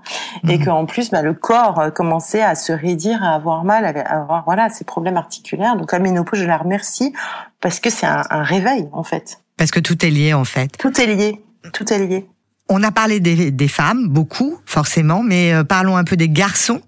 et 0.49 0.57
mmh. 0.57 0.65
qu'en 0.65 0.87
plus, 0.87 1.11
bah, 1.11 1.21
le 1.21 1.35
corps 1.35 1.79
euh, 1.79 1.91
commençait 1.91 2.41
à 2.41 2.55
se 2.55 2.73
raidir, 2.73 3.23
à 3.23 3.35
avoir 3.35 3.65
mal, 3.65 3.85
à 3.85 4.01
avoir 4.01 4.45
voilà 4.47 4.71
ces 4.71 4.85
problèmes 4.85 5.19
articulaires. 5.19 5.77
Donc 5.77 5.93
la 5.93 5.99
ménopause, 5.99 6.39
je 6.39 6.47
la 6.47 6.57
remercie 6.57 7.13
parce 7.61 7.81
que 7.81 7.91
c'est 7.91 8.07
un, 8.07 8.23
un 8.31 8.43
réveil 8.43 8.89
en 8.93 9.03
fait. 9.03 9.41
Parce 9.59 9.71
que 9.71 9.81
tout 9.81 10.05
est 10.07 10.11
lié 10.11 10.33
en 10.33 10.45
fait. 10.45 10.69
Tout 10.79 10.99
est 10.99 11.07
lié. 11.07 11.45
Tout 11.75 11.93
est 11.93 11.99
lié. 11.99 12.27
On 12.69 12.83
a 12.83 12.91
parlé 12.91 13.21
des, 13.21 13.69
femmes, 13.69 14.09
beaucoup, 14.09 14.59
forcément, 14.65 15.23
mais 15.23 15.53
euh, 15.53 15.65
parlons 15.65 15.97
un 15.97 16.05
peu 16.05 16.17
des 16.17 16.31
garçons. 16.31 16.81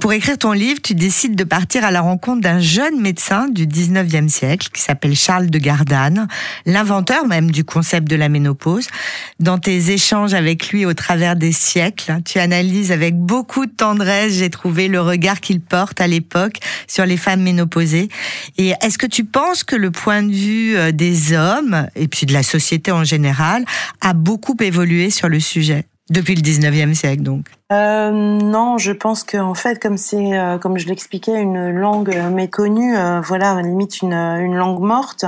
Pour 0.00 0.12
écrire 0.12 0.36
ton 0.36 0.52
livre, 0.52 0.80
tu 0.82 0.94
décides 0.94 1.36
de 1.36 1.44
partir 1.44 1.84
à 1.84 1.90
la 1.90 2.00
rencontre 2.00 2.42
d'un 2.42 2.60
jeune 2.60 3.00
médecin 3.00 3.48
du 3.48 3.66
19e 3.66 4.28
siècle 4.28 4.68
qui 4.72 4.82
s'appelle 4.82 5.16
Charles 5.16 5.48
de 5.48 5.58
Gardanne, 5.58 6.28
l'inventeur 6.66 7.26
même 7.26 7.50
du 7.50 7.64
concept 7.64 8.08
de 8.08 8.16
la 8.16 8.28
ménopause. 8.28 8.88
Dans 9.40 9.58
tes 9.58 9.90
échanges 9.90 10.34
avec 10.34 10.68
lui 10.70 10.84
au 10.84 10.94
travers 10.94 11.34
des 11.34 11.52
siècles, 11.52 12.18
tu 12.24 12.38
analyses 12.38 12.92
avec 12.92 13.16
beaucoup 13.16 13.66
de 13.66 13.70
tendresse, 13.70 14.34
j'ai 14.34 14.50
trouvé 14.50 14.88
le 14.88 15.00
regard 15.00 15.40
qu'il 15.40 15.60
porte 15.60 16.00
à 16.00 16.06
l'époque 16.06 16.58
sur 16.86 17.06
les 17.06 17.16
femmes 17.16 17.42
ménopausées. 17.42 18.08
Et 18.58 18.74
est-ce 18.82 18.98
que 18.98 19.06
tu 19.06 19.24
penses 19.24 19.64
que 19.64 19.76
le 19.76 19.90
point 19.90 20.22
de 20.22 20.32
vue 20.32 20.76
euh, 20.76 20.92
des 20.92 21.32
hommes 21.32 21.88
et 21.96 22.08
puis 22.08 22.26
de 22.26 22.32
la 22.32 22.42
société 22.42 22.92
en 22.92 23.04
général 23.04 23.64
a 24.00 24.12
beaucoup 24.12 24.56
évolué 24.60 25.10
sur 25.10 25.28
le 25.28 25.40
sujet? 25.40 25.84
Depuis 26.10 26.34
le 26.34 26.42
19e 26.42 26.94
siècle 26.94 27.22
donc 27.22 27.46
euh, 27.72 28.12
non, 28.12 28.78
je 28.78 28.92
pense 28.92 29.24
que 29.24 29.38
en 29.38 29.54
fait, 29.54 29.82
comme 29.82 29.96
c'est, 29.96 30.38
euh, 30.38 30.56
comme 30.56 30.78
je 30.78 30.86
l'expliquais, 30.86 31.40
une 31.40 31.70
langue 31.70 32.16
méconnue, 32.30 32.96
euh, 32.96 33.20
voilà, 33.20 33.60
limite 33.60 34.02
une, 34.02 34.12
une 34.12 34.54
langue 34.54 34.80
morte. 34.80 35.24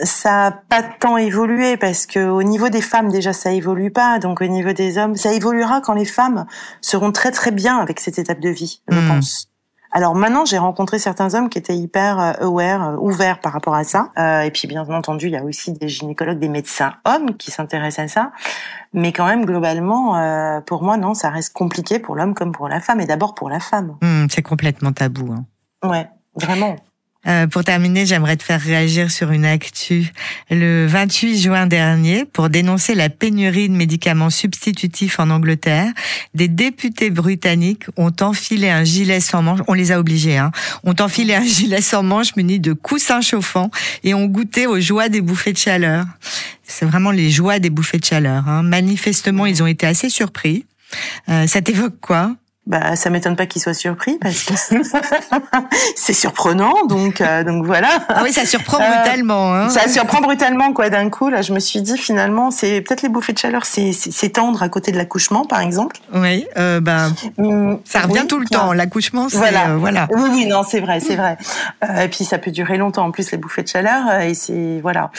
Ça 0.00 0.48
a 0.48 0.50
pas 0.50 0.82
tant 0.82 1.16
évolué 1.16 1.78
parce 1.78 2.04
que 2.04 2.28
au 2.28 2.42
niveau 2.42 2.68
des 2.68 2.82
femmes 2.82 3.10
déjà 3.10 3.32
ça 3.32 3.52
évolue 3.52 3.90
pas, 3.90 4.18
donc 4.18 4.42
au 4.42 4.46
niveau 4.46 4.74
des 4.74 4.98
hommes 4.98 5.16
ça 5.16 5.32
évoluera 5.32 5.80
quand 5.80 5.94
les 5.94 6.04
femmes 6.04 6.44
seront 6.82 7.10
très 7.10 7.30
très 7.30 7.50
bien 7.50 7.78
avec 7.78 8.00
cette 8.00 8.18
étape 8.18 8.40
de 8.40 8.50
vie, 8.50 8.82
je 8.90 8.98
hmm. 8.98 9.08
pense. 9.08 9.48
Alors 9.96 10.14
maintenant, 10.14 10.44
j'ai 10.44 10.58
rencontré 10.58 10.98
certains 10.98 11.32
hommes 11.34 11.48
qui 11.48 11.56
étaient 11.56 11.74
hyper 11.74 12.20
euh, 12.20 12.32
aware, 12.44 12.86
euh, 12.86 12.96
ouverts 12.96 13.40
par 13.40 13.54
rapport 13.54 13.74
à 13.74 13.82
ça. 13.82 14.10
Euh, 14.18 14.42
et 14.42 14.50
puis 14.50 14.68
bien 14.68 14.86
entendu, 14.90 15.28
il 15.28 15.32
y 15.32 15.38
a 15.38 15.42
aussi 15.42 15.72
des 15.72 15.88
gynécologues, 15.88 16.38
des 16.38 16.50
médecins 16.50 16.92
hommes 17.06 17.34
qui 17.38 17.50
s'intéressent 17.50 18.04
à 18.04 18.08
ça. 18.08 18.32
Mais 18.92 19.10
quand 19.12 19.24
même, 19.24 19.46
globalement, 19.46 20.60
pour 20.66 20.82
moi, 20.82 20.98
non, 20.98 21.14
ça 21.14 21.30
reste 21.30 21.54
compliqué 21.54 21.98
pour 21.98 22.14
l'homme 22.14 22.34
comme 22.34 22.52
pour 22.52 22.68
la 22.68 22.80
femme. 22.80 23.00
Et 23.00 23.06
d'abord 23.06 23.34
pour 23.34 23.48
la 23.48 23.58
femme. 23.58 23.96
Hmm, 24.02 24.26
c'est 24.28 24.42
complètement 24.42 24.92
tabou. 24.92 25.32
Hein. 25.32 25.46
Ouais, 25.88 26.06
vraiment. 26.34 26.76
Euh, 27.26 27.46
pour 27.46 27.64
terminer, 27.64 28.06
j'aimerais 28.06 28.36
te 28.36 28.42
faire 28.42 28.60
réagir 28.60 29.10
sur 29.10 29.30
une 29.30 29.44
actu. 29.44 30.12
Le 30.50 30.86
28 30.86 31.40
juin 31.40 31.66
dernier, 31.66 32.24
pour 32.24 32.48
dénoncer 32.48 32.94
la 32.94 33.08
pénurie 33.08 33.68
de 33.68 33.74
médicaments 33.74 34.30
substitutifs 34.30 35.18
en 35.18 35.30
Angleterre, 35.30 35.92
des 36.34 36.48
députés 36.48 37.10
britanniques 37.10 37.86
ont 37.96 38.12
enfilé 38.20 38.70
un 38.70 38.84
gilet 38.84 39.20
sans 39.20 39.42
manche. 39.42 39.60
On 39.68 39.74
les 39.74 39.92
a 39.92 39.98
obligés, 39.98 40.38
hein. 40.38 40.52
Ont 40.84 40.94
enfilé 41.00 41.34
un 41.34 41.44
gilet 41.44 41.80
sans 41.80 42.02
manche 42.02 42.36
muni 42.36 42.60
de 42.60 42.72
coussins 42.72 43.20
chauffants 43.20 43.70
et 44.04 44.14
ont 44.14 44.26
goûté 44.26 44.66
aux 44.66 44.80
joies 44.80 45.08
des 45.08 45.20
bouffées 45.20 45.52
de 45.52 45.58
chaleur. 45.58 46.04
C'est 46.62 46.86
vraiment 46.86 47.10
les 47.10 47.30
joies 47.30 47.58
des 47.58 47.70
bouffées 47.70 47.98
de 47.98 48.04
chaleur. 48.04 48.48
Hein. 48.48 48.62
Manifestement, 48.62 49.46
ils 49.46 49.62
ont 49.62 49.66
été 49.66 49.86
assez 49.86 50.10
surpris. 50.10 50.66
Euh, 51.28 51.46
ça 51.46 51.60
t'évoque 51.60 52.00
quoi? 52.00 52.34
Bah 52.66 52.96
ça 52.96 53.10
m'étonne 53.10 53.36
pas 53.36 53.46
qu'il 53.46 53.62
soit 53.62 53.74
surpris 53.74 54.18
parce 54.20 54.42
que 54.42 54.54
c'est 55.96 56.12
surprenant 56.12 56.74
donc 56.88 57.20
euh, 57.20 57.44
donc 57.44 57.64
voilà. 57.64 57.88
Ah 58.08 58.22
oui 58.24 58.32
ça 58.32 58.44
surprend 58.44 58.78
euh, 58.80 58.90
brutalement 58.90 59.54
hein. 59.54 59.68
ça 59.68 59.88
surprend 59.88 60.20
brutalement 60.20 60.72
quoi 60.72 60.90
d'un 60.90 61.08
coup. 61.08 61.28
Là 61.28 61.42
je 61.42 61.52
me 61.52 61.60
suis 61.60 61.80
dit 61.80 61.96
finalement 61.96 62.50
c'est 62.50 62.80
peut-être 62.80 63.02
les 63.02 63.08
bouffées 63.08 63.32
de 63.32 63.38
chaleur 63.38 63.66
c'est 63.66 63.92
c'est 63.92 64.30
tendre 64.30 64.64
à 64.64 64.68
côté 64.68 64.90
de 64.90 64.96
l'accouchement 64.96 65.44
par 65.44 65.60
exemple. 65.60 65.98
Oui 66.12 66.44
euh, 66.56 66.80
ben 66.80 67.12
mmh, 67.38 67.76
ça 67.84 68.00
revient 68.00 68.26
tout 68.28 68.40
le 68.40 68.46
temps. 68.46 68.72
l'accouchement 68.72 69.28
voilà. 69.30 69.70
euh, 69.70 69.76
voilà. 69.76 70.08
Oui 70.10 70.28
oui 70.32 70.46
non 70.46 70.64
c'est 70.64 70.80
vrai 70.80 70.98
c'est 70.98 71.14
vrai. 71.16 71.38
Et 72.02 72.08
puis 72.08 72.24
ça 72.24 72.38
peut 72.38 72.50
durer 72.50 72.78
longtemps 72.78 73.04
en 73.06 73.10
plus 73.12 73.30
les 73.30 73.38
bouffées 73.38 73.62
de 73.62 73.68
chaleur 73.68 74.20
et 74.20 74.34
c'est 74.34 74.80
voilà. 74.82 75.12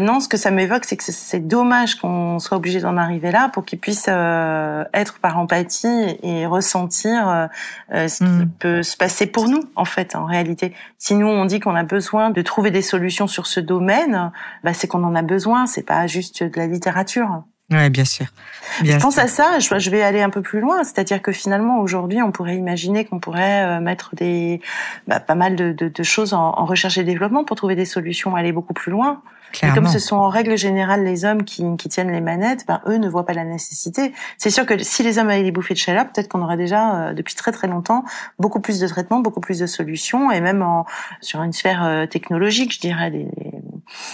Non 0.00 0.20
ce 0.20 0.28
que 0.28 0.38
ça 0.38 0.50
m'évoque 0.50 0.86
c'est 0.86 0.96
que 0.96 1.04
c'est 1.04 1.46
dommage 1.46 1.96
qu'on 1.96 2.38
soit 2.38 2.56
obligé 2.56 2.80
d'en 2.80 2.96
arriver 2.96 3.30
là 3.30 3.50
pour 3.52 3.66
qu'ils 3.66 3.80
puissent 3.80 4.08
être 4.08 5.18
par 5.20 5.38
empathie 5.38 6.16
et 6.22 6.46
ressentir 6.54 7.28
euh, 7.28 7.46
euh, 7.92 8.08
ce 8.08 8.18
qui 8.18 8.24
hmm. 8.24 8.50
peut 8.58 8.82
se 8.82 8.96
passer 8.96 9.26
pour 9.26 9.48
nous, 9.48 9.62
en 9.76 9.84
fait, 9.84 10.16
en 10.16 10.24
réalité. 10.24 10.74
Si 10.98 11.14
nous, 11.14 11.26
on 11.26 11.44
dit 11.44 11.60
qu'on 11.60 11.74
a 11.74 11.84
besoin 11.84 12.30
de 12.30 12.42
trouver 12.42 12.70
des 12.70 12.82
solutions 12.82 13.26
sur 13.26 13.46
ce 13.46 13.60
domaine, 13.60 14.32
bah, 14.62 14.74
c'est 14.74 14.86
qu'on 14.86 15.04
en 15.04 15.14
a 15.14 15.22
besoin, 15.22 15.66
c'est 15.66 15.82
pas 15.82 16.06
juste 16.06 16.42
de 16.42 16.56
la 16.56 16.66
littérature. 16.66 17.44
Ouais, 17.70 17.88
bien 17.88 18.04
sûr. 18.04 18.26
je 18.82 18.96
pense 18.98 19.16
à 19.16 19.26
ça. 19.26 19.58
Je, 19.58 19.90
vais 19.90 20.02
aller 20.02 20.20
un 20.20 20.28
peu 20.28 20.42
plus 20.42 20.60
loin, 20.60 20.84
c'est-à-dire 20.84 21.22
que 21.22 21.32
finalement 21.32 21.80
aujourd'hui, 21.80 22.20
on 22.20 22.30
pourrait 22.30 22.56
imaginer 22.56 23.06
qu'on 23.06 23.20
pourrait 23.20 23.64
euh, 23.64 23.80
mettre 23.80 24.14
des 24.14 24.60
bah, 25.08 25.18
pas 25.18 25.34
mal 25.34 25.56
de, 25.56 25.72
de, 25.72 25.88
de 25.88 26.02
choses 26.02 26.34
en, 26.34 26.50
en, 26.50 26.66
recherche 26.66 26.98
et 26.98 27.04
développement 27.04 27.44
pour 27.44 27.56
trouver 27.56 27.74
des 27.74 27.86
solutions, 27.86 28.36
aller 28.36 28.52
beaucoup 28.52 28.74
plus 28.74 28.92
loin. 28.92 29.22
Et 29.62 29.72
comme 29.72 29.86
ce 29.86 29.98
sont 29.98 30.16
en 30.16 30.28
règle 30.28 30.56
générale 30.56 31.04
les 31.04 31.24
hommes 31.24 31.44
qui, 31.44 31.64
qui 31.76 31.88
tiennent 31.88 32.10
les 32.10 32.20
manettes, 32.20 32.64
ben 32.66 32.80
eux 32.86 32.96
ne 32.96 33.08
voient 33.08 33.26
pas 33.26 33.34
la 33.34 33.44
nécessité. 33.44 34.12
C'est 34.38 34.50
sûr 34.50 34.66
que 34.66 34.82
si 34.82 35.02
les 35.02 35.18
hommes 35.18 35.30
avaient 35.30 35.42
les 35.42 35.52
bouffées 35.52 35.74
de 35.74 35.78
chaleur, 35.78 36.06
peut-être 36.06 36.28
qu'on 36.28 36.42
aurait 36.42 36.56
déjà 36.56 36.94
euh, 36.94 37.12
depuis 37.12 37.34
très 37.34 37.52
très 37.52 37.68
longtemps 37.68 38.04
beaucoup 38.38 38.60
plus 38.60 38.80
de 38.80 38.86
traitements, 38.86 39.20
beaucoup 39.20 39.40
plus 39.40 39.58
de 39.58 39.66
solutions, 39.66 40.30
et 40.30 40.40
même 40.40 40.62
en, 40.62 40.86
sur 41.20 41.42
une 41.42 41.52
sphère 41.52 41.84
euh, 41.84 42.06
technologique, 42.06 42.74
je 42.74 42.80
dirais, 42.80 43.10
des, 43.10 43.28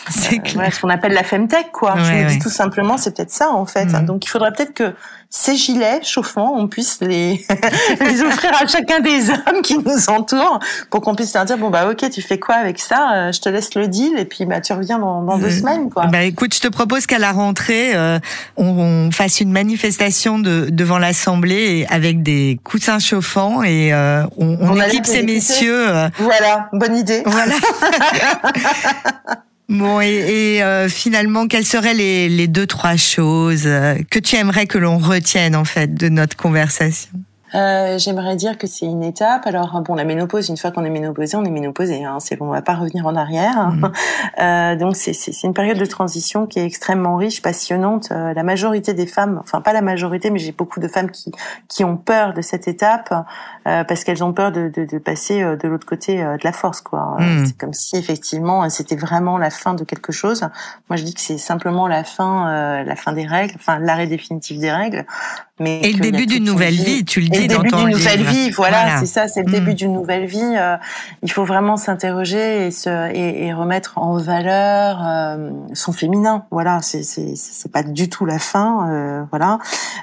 c'est 0.08 0.40
euh, 0.56 0.70
ce 0.70 0.80
qu'on 0.80 0.88
appelle 0.88 1.12
la 1.12 1.22
femtech, 1.22 1.70
quoi. 1.72 1.94
je 1.96 2.12
me 2.12 2.28
dis 2.28 2.38
tout 2.38 2.50
simplement, 2.50 2.96
c'est 2.96 3.16
peut-être 3.16 3.30
ça 3.30 3.50
en 3.50 3.66
fait. 3.66 3.86
Mm. 3.86 4.04
Donc 4.04 4.24
il 4.24 4.28
faudrait 4.28 4.52
peut-être 4.52 4.74
que 4.74 4.94
ces 5.32 5.54
gilets 5.54 6.00
chauffants, 6.02 6.54
on 6.56 6.66
puisse 6.66 6.98
les, 7.00 7.46
les 8.00 8.20
offrir 8.22 8.50
à 8.60 8.66
chacun 8.66 8.98
des 8.98 9.30
hommes 9.30 9.62
qui 9.62 9.78
nous 9.78 10.10
entourent 10.10 10.58
pour 10.90 11.00
qu'on 11.02 11.14
puisse 11.14 11.32
leur 11.34 11.44
dire 11.44 11.56
bon 11.56 11.70
bah 11.70 11.88
ok 11.88 12.10
tu 12.10 12.20
fais 12.20 12.40
quoi 12.40 12.56
avec 12.56 12.80
ça? 12.80 13.12
Euh, 13.14 13.32
je 13.32 13.40
te 13.40 13.48
laisse 13.48 13.76
le 13.76 13.86
deal 13.86 14.18
et 14.18 14.24
puis 14.24 14.44
bah 14.44 14.60
tu 14.60 14.72
reviens 14.72 14.98
dans, 14.98 15.22
dans 15.22 15.38
deux 15.38 15.46
mm. 15.46 15.58
semaines 15.58 15.90
quoi. 15.90 16.06
Bah 16.06 16.24
écoute 16.24 16.52
je 16.52 16.60
te 16.60 16.66
propose 16.66 17.06
qu'à 17.06 17.20
la 17.20 17.30
rentrée 17.30 17.94
euh, 17.94 18.18
on, 18.56 18.66
on, 18.66 19.10
fasse 19.12 19.40
une 19.40 19.52
manifestation 19.52 20.40
de, 20.40 20.66
devant 20.68 20.98
l'Assemblée 20.98 21.86
avec 21.90 22.24
des 22.24 22.58
coussins 22.64 22.98
chauffants 22.98 23.62
et 23.62 23.92
euh, 23.92 24.24
on, 24.36 24.58
on, 24.60 24.70
on 24.70 24.80
équipe 24.82 25.06
ces 25.06 25.22
messieurs. 25.22 25.86
Voilà 26.18 26.68
bonne 26.72 26.96
idée. 26.96 27.22
Voilà. 27.24 27.54
Bon, 29.70 30.00
et, 30.00 30.56
et 30.56 30.62
euh, 30.64 30.88
finalement, 30.88 31.46
quelles 31.46 31.64
seraient 31.64 31.94
les, 31.94 32.28
les, 32.28 32.48
deux, 32.48 32.66
trois 32.66 32.96
choses 32.96 33.68
que 34.10 34.18
tu 34.18 34.34
aimerais 34.34 34.66
que 34.66 34.78
l'on 34.78 34.98
retienne, 35.20 35.54
en 35.54 35.64
fait, 35.64 35.94
de 35.94 36.08
notre 36.08 36.36
conversation 36.36 37.10
euh, 37.54 37.98
J'aimerais 37.98 38.36
dire 38.36 38.58
que 38.58 38.66
c'est 38.66 38.86
une 38.86 39.02
étape. 39.02 39.46
Alors 39.46 39.80
bon, 39.80 39.94
la 39.94 40.04
ménopause, 40.04 40.48
une 40.48 40.56
fois 40.56 40.70
qu'on 40.70 40.84
est 40.84 40.90
ménopausé, 40.90 41.36
on 41.36 41.44
est 41.44 41.50
ménopausé. 41.50 42.04
Hein, 42.04 42.18
c'est 42.20 42.36
bon, 42.36 42.46
on 42.46 42.52
va 42.52 42.62
pas 42.62 42.74
revenir 42.74 43.06
en 43.06 43.16
arrière. 43.16 43.70
Mmh. 43.70 43.92
Euh, 44.40 44.76
donc 44.76 44.96
c'est 44.96 45.42
une 45.42 45.52
période 45.52 45.76
de 45.76 45.84
transition 45.84 46.46
qui 46.46 46.58
est 46.60 46.64
extrêmement 46.64 47.16
riche, 47.16 47.42
passionnante. 47.42 48.08
Euh, 48.12 48.32
la 48.32 48.42
majorité 48.42 48.94
des 48.94 49.06
femmes, 49.06 49.38
enfin 49.42 49.60
pas 49.60 49.72
la 49.72 49.82
majorité, 49.82 50.30
mais 50.30 50.38
j'ai 50.38 50.52
beaucoup 50.52 50.80
de 50.80 50.88
femmes 50.88 51.10
qui 51.10 51.30
qui 51.68 51.84
ont 51.84 51.96
peur 51.96 52.32
de 52.32 52.40
cette 52.40 52.68
étape 52.68 53.12
euh, 53.66 53.84
parce 53.84 54.04
qu'elles 54.04 54.24
ont 54.24 54.32
peur 54.32 54.52
de, 54.52 54.70
de, 54.74 54.86
de 54.86 54.98
passer 54.98 55.42
euh, 55.42 55.56
de 55.56 55.68
l'autre 55.68 55.86
côté 55.86 56.18
de 56.18 56.44
la 56.44 56.52
force. 56.52 56.80
quoi. 56.80 57.16
Mmh. 57.18 57.46
C'est 57.46 57.58
comme 57.58 57.72
si 57.72 57.96
effectivement 57.96 58.68
c'était 58.70 58.96
vraiment 58.96 59.36
la 59.36 59.50
fin 59.50 59.74
de 59.74 59.84
quelque 59.84 60.12
chose. 60.12 60.42
Moi, 60.88 60.96
je 60.96 61.04
dis 61.04 61.14
que 61.14 61.20
c'est 61.20 61.38
simplement 61.38 61.86
la 61.86 62.04
fin, 62.04 62.82
la 62.82 62.96
fin 62.96 63.12
des 63.12 63.26
règles, 63.26 63.54
enfin 63.56 63.78
l'arrêt 63.78 64.06
définitif 64.06 64.58
des 64.58 64.70
règles. 64.70 65.04
Mais 65.60 65.80
et 65.82 65.92
le 65.92 66.00
début 66.00 66.24
d'une 66.24 66.44
nouvelle 66.44 66.74
vie, 66.74 67.04
tu 67.04 67.20
le 67.20 67.28
dis 67.28 67.39
le 67.42 67.48
début 67.48 67.70
d'une 67.70 67.90
nouvelle 67.90 68.22
vie, 68.22 68.50
voilà, 68.50 68.98
c'est 69.00 69.06
ça, 69.06 69.28
c'est 69.28 69.42
le 69.42 69.50
début 69.50 69.74
d'une 69.74 69.92
nouvelle 69.92 70.26
vie. 70.26 70.56
Il 71.22 71.30
faut 71.30 71.44
vraiment 71.44 71.76
s'interroger 71.76 72.66
et, 72.66 72.70
se, 72.70 73.10
et, 73.12 73.46
et, 73.46 73.52
remettre 73.52 73.98
en 73.98 74.16
valeur 74.16 75.00
euh, 75.04 75.50
son 75.74 75.92
féminin. 75.92 76.44
Voilà, 76.50 76.80
c'est 76.82 77.02
c'est 77.02 77.72
pas 77.72 77.82
du 77.82 78.08
tout 78.08 78.24
la 78.24 78.38
fin. 78.38 78.88
Euh, 78.88 79.24
voilà. 79.30 79.58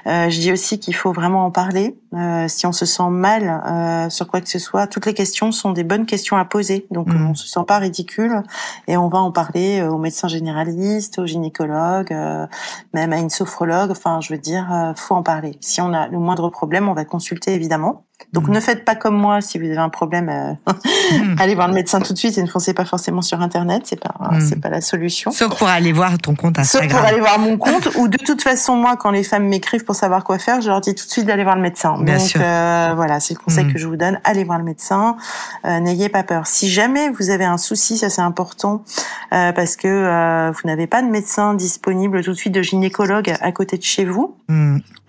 Euh, 0.06 0.30
je 0.30 0.40
dis 0.40 0.52
aussi 0.52 0.78
qu'il 0.78 0.94
faut 0.94 1.12
vraiment 1.12 1.44
en 1.44 1.50
parler. 1.50 1.96
Euh, 2.14 2.46
si 2.48 2.66
on 2.66 2.72
se 2.72 2.86
sent 2.86 3.10
mal 3.10 4.08
sur 4.10 4.26
quoi 4.28 4.40
que 4.40 4.48
ce 4.48 4.58
soit, 4.58 4.86
toutes 4.86 5.06
les 5.06 5.14
questions 5.14 5.52
sont 5.52 5.72
des 5.72 5.84
bonnes 5.84 6.06
questions 6.06 6.36
à 6.36 6.44
poser. 6.44 6.86
Donc 6.90 7.08
mm. 7.08 7.30
on 7.30 7.34
se 7.34 7.46
sent 7.48 7.64
pas 7.66 7.78
ridicule 7.78 8.42
et 8.86 8.96
on 8.96 9.08
va 9.08 9.18
en 9.18 9.32
parler 9.32 9.82
aux 9.82 9.98
médecins 9.98 10.28
généralistes, 10.28 11.18
aux 11.18 11.26
gynécologues, 11.26 12.14
même 12.94 13.12
à 13.12 13.18
une 13.18 13.30
sophrologue. 13.30 13.90
Enfin, 13.90 14.20
je 14.20 14.32
veux 14.32 14.38
dire, 14.38 14.92
faut 14.96 15.14
en 15.14 15.22
parler. 15.22 15.58
Si 15.60 15.80
on 15.80 15.92
a 15.92 16.08
le 16.08 16.18
moindre 16.18 16.48
problème, 16.48 16.88
on 16.88 16.94
va 16.94 17.04
consulter 17.04 17.27
évidemment. 17.54 18.07
Donc 18.32 18.48
mm. 18.48 18.52
ne 18.52 18.60
faites 18.60 18.84
pas 18.84 18.94
comme 18.94 19.16
moi 19.16 19.40
si 19.40 19.58
vous 19.58 19.66
avez 19.66 19.78
un 19.78 19.88
problème. 19.88 20.28
Euh, 20.28 20.72
mm. 21.18 21.36
allez 21.38 21.54
voir 21.54 21.68
le 21.68 21.74
médecin 21.74 22.00
tout 22.00 22.12
de 22.12 22.18
suite 22.18 22.36
et 22.36 22.42
ne 22.42 22.48
foncez 22.48 22.74
pas 22.74 22.84
forcément 22.84 23.22
sur 23.22 23.40
internet. 23.40 23.82
C'est 23.84 24.00
pas 24.00 24.14
mm. 24.30 24.40
c'est 24.40 24.60
pas 24.60 24.68
la 24.68 24.80
solution. 24.80 25.30
Sauf 25.30 25.56
pour 25.56 25.68
aller 25.68 25.92
voir 25.92 26.18
ton 26.18 26.34
compte 26.34 26.58
Instagram. 26.58 26.90
Sauf 26.90 26.98
pour 26.98 27.08
aller 27.08 27.20
voir 27.20 27.38
mon 27.38 27.56
compte 27.58 27.88
ou 27.96 28.08
de 28.08 28.18
toute 28.18 28.42
façon 28.42 28.76
moi 28.76 28.96
quand 28.96 29.10
les 29.10 29.22
femmes 29.22 29.46
m'écrivent 29.46 29.84
pour 29.84 29.94
savoir 29.94 30.24
quoi 30.24 30.38
faire, 30.38 30.60
je 30.60 30.68
leur 30.68 30.80
dis 30.80 30.94
tout 30.94 31.06
de 31.06 31.10
suite 31.10 31.26
d'aller 31.26 31.44
voir 31.44 31.56
le 31.56 31.62
médecin. 31.62 31.96
Bien 32.00 32.18
Donc 32.18 32.36
Euh, 32.36 32.92
voilà, 32.94 33.20
c'est 33.20 33.34
le 33.34 33.40
conseil 33.40 33.72
que 33.72 33.78
je 33.78 33.86
vous 33.86 33.96
donne. 33.96 34.20
Allez 34.24 34.44
voir 34.44 34.58
le 34.58 34.64
médecin. 34.64 35.16
Euh, 35.64 35.80
N'ayez 35.80 36.08
pas 36.08 36.22
peur. 36.22 36.46
Si 36.46 36.68
jamais 36.68 37.10
vous 37.10 37.30
avez 37.30 37.44
un 37.44 37.56
souci, 37.56 37.98
ça 37.98 38.10
c'est 38.10 38.20
important 38.20 38.82
euh, 39.32 39.52
parce 39.52 39.76
que 39.76 39.88
euh, 39.88 40.50
vous 40.50 40.68
n'avez 40.68 40.86
pas 40.86 41.02
de 41.02 41.08
médecin 41.08 41.54
disponible 41.54 42.22
tout 42.22 42.32
de 42.32 42.36
suite 42.36 42.54
de 42.54 42.62
gynécologue 42.62 43.34
à 43.40 43.52
côté 43.52 43.76
de 43.76 43.82
chez 43.82 44.04
vous. 44.04 44.34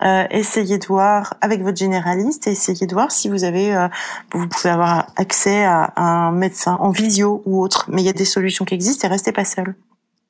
Euh, 0.02 0.24
essayez 0.30 0.78
de 0.78 0.86
voir 0.86 1.34
avec 1.40 1.62
votre 1.62 1.76
généraliste 1.76 2.46
et 2.46 2.52
essayez 2.52 2.86
de 2.86 2.94
voir 2.94 2.99
si 3.08 3.28
vous 3.28 3.44
avez, 3.44 3.74
euh, 3.74 3.88
vous 4.32 4.48
pouvez 4.48 4.70
avoir 4.70 5.06
accès 5.16 5.64
à, 5.64 5.92
un 5.96 6.32
médecin 6.32 6.76
en 6.80 6.90
visio 6.90 7.42
ou 7.46 7.62
autre. 7.62 7.86
Mais 7.88 8.02
il 8.02 8.04
y 8.04 8.10
a 8.10 8.12
des 8.12 8.24
solutions 8.24 8.64
qui 8.64 8.74
existent 8.74 9.06
et 9.06 9.10
restez 9.10 9.32
pas 9.32 9.44
seul. 9.44 9.74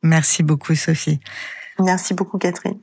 Merci 0.02 0.42
beaucoup, 0.42 0.74
Sophie. 0.74 1.20
Merci 1.78 2.14
beaucoup, 2.14 2.38
Catherine. 2.38 2.78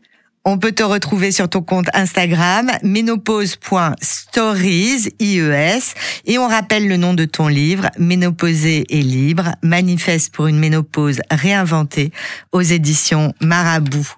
On 0.50 0.58
peut 0.58 0.72
te 0.72 0.82
retrouver 0.82 1.34
sur 1.34 1.50
ton 1.50 1.62
compte 1.62 1.88
Instagram, 1.94 2.72
ménopause.stories, 2.82 5.10
IES, 5.20 5.82
et 6.26 6.38
on 6.38 6.48
rappelle 6.48 6.88
le 6.88 6.96
nom 6.96 7.14
de 7.14 7.26
ton 7.26 7.50
livre, 7.50 7.90
Ménopausée 8.00 8.86
et 8.88 9.02
libre, 9.02 9.52
manifeste 9.62 10.34
pour 10.34 10.48
une 10.48 10.58
ménopause 10.58 11.20
réinventée, 11.30 12.14
aux 12.54 12.62
éditions 12.62 13.34
Marabout. 13.42 14.16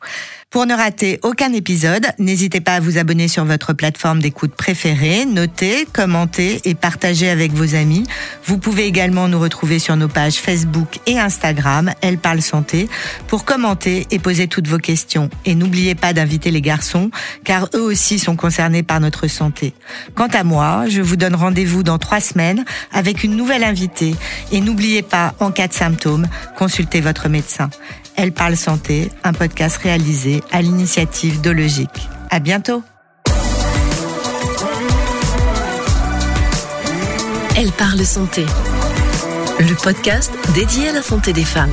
Pour 0.52 0.66
ne 0.66 0.74
rater 0.74 1.20
aucun 1.22 1.54
épisode, 1.54 2.08
n'hésitez 2.18 2.60
pas 2.60 2.74
à 2.74 2.80
vous 2.80 2.98
abonner 2.98 3.28
sur 3.28 3.46
votre 3.46 3.74
plateforme 3.74 4.20
d'écoute 4.20 4.56
préférée, 4.56 5.26
noter, 5.26 5.86
commenter 5.94 6.60
et 6.66 6.74
partager 6.74 7.30
avec 7.30 7.52
vos 7.52 7.76
amis. 7.76 8.04
Vous 8.46 8.58
pouvez 8.58 8.86
également 8.86 9.28
nous 9.28 9.40
retrouver 9.40 9.78
sur 9.78 9.96
nos 9.96 10.08
pages 10.08 10.38
Facebook 10.38 11.02
et 11.06 11.20
Instagram, 11.20 11.92
Elle 12.02 12.18
parle 12.18 12.42
santé, 12.42 12.90
pour 13.28 13.46
commenter 13.46 14.08
et 14.10 14.18
poser 14.18 14.48
toutes 14.48 14.68
vos 14.68 14.80
questions. 14.80 15.30
Et 15.46 15.54
n'oubliez 15.54 15.94
pas 15.94 16.14
d'inviter 16.14 16.50
les 16.50 16.62
garçons, 16.62 17.12
car 17.44 17.70
eux 17.76 17.84
aussi 17.84 18.18
sont 18.18 18.36
concernés 18.36 18.82
par 18.82 19.00
notre 19.00 19.28
santé. 19.28 19.76
Quant 20.16 20.30
à 20.34 20.44
moi, 20.44 20.86
je 20.90 21.04
vous 21.04 21.16
donne 21.16 21.36
rendez-vous 21.36 21.84
dans 21.84 22.00
trois 22.00 22.22
semaines 22.22 22.66
avec 22.92 23.24
une 23.24 23.36
nouvelle 23.36 23.64
invitée. 23.64 24.16
Et 24.52 24.62
n'oubliez 24.62 25.04
pas, 25.04 25.36
en 25.40 25.52
cas 25.52 25.68
de 25.68 25.74
symptômes, 25.74 26.26
consultez 26.58 27.02
votre 27.02 27.30
médecin. 27.30 27.70
Elle 28.22 28.34
parle 28.34 28.58
santé, 28.58 29.10
un 29.24 29.32
podcast 29.32 29.78
réalisé 29.78 30.44
à 30.52 30.62
l'initiative 30.62 31.40
de 31.40 31.52
Logique. 31.52 32.10
À 32.30 32.40
bientôt. 32.40 32.84
Elle 37.56 37.72
parle 37.72 38.04
santé. 38.04 38.46
Le 39.62 39.74
podcast 39.74 40.34
dédié 40.54 40.90
à 40.90 40.92
la 40.92 41.02
santé 41.02 41.32
des 41.32 41.46
femmes. 41.46 41.72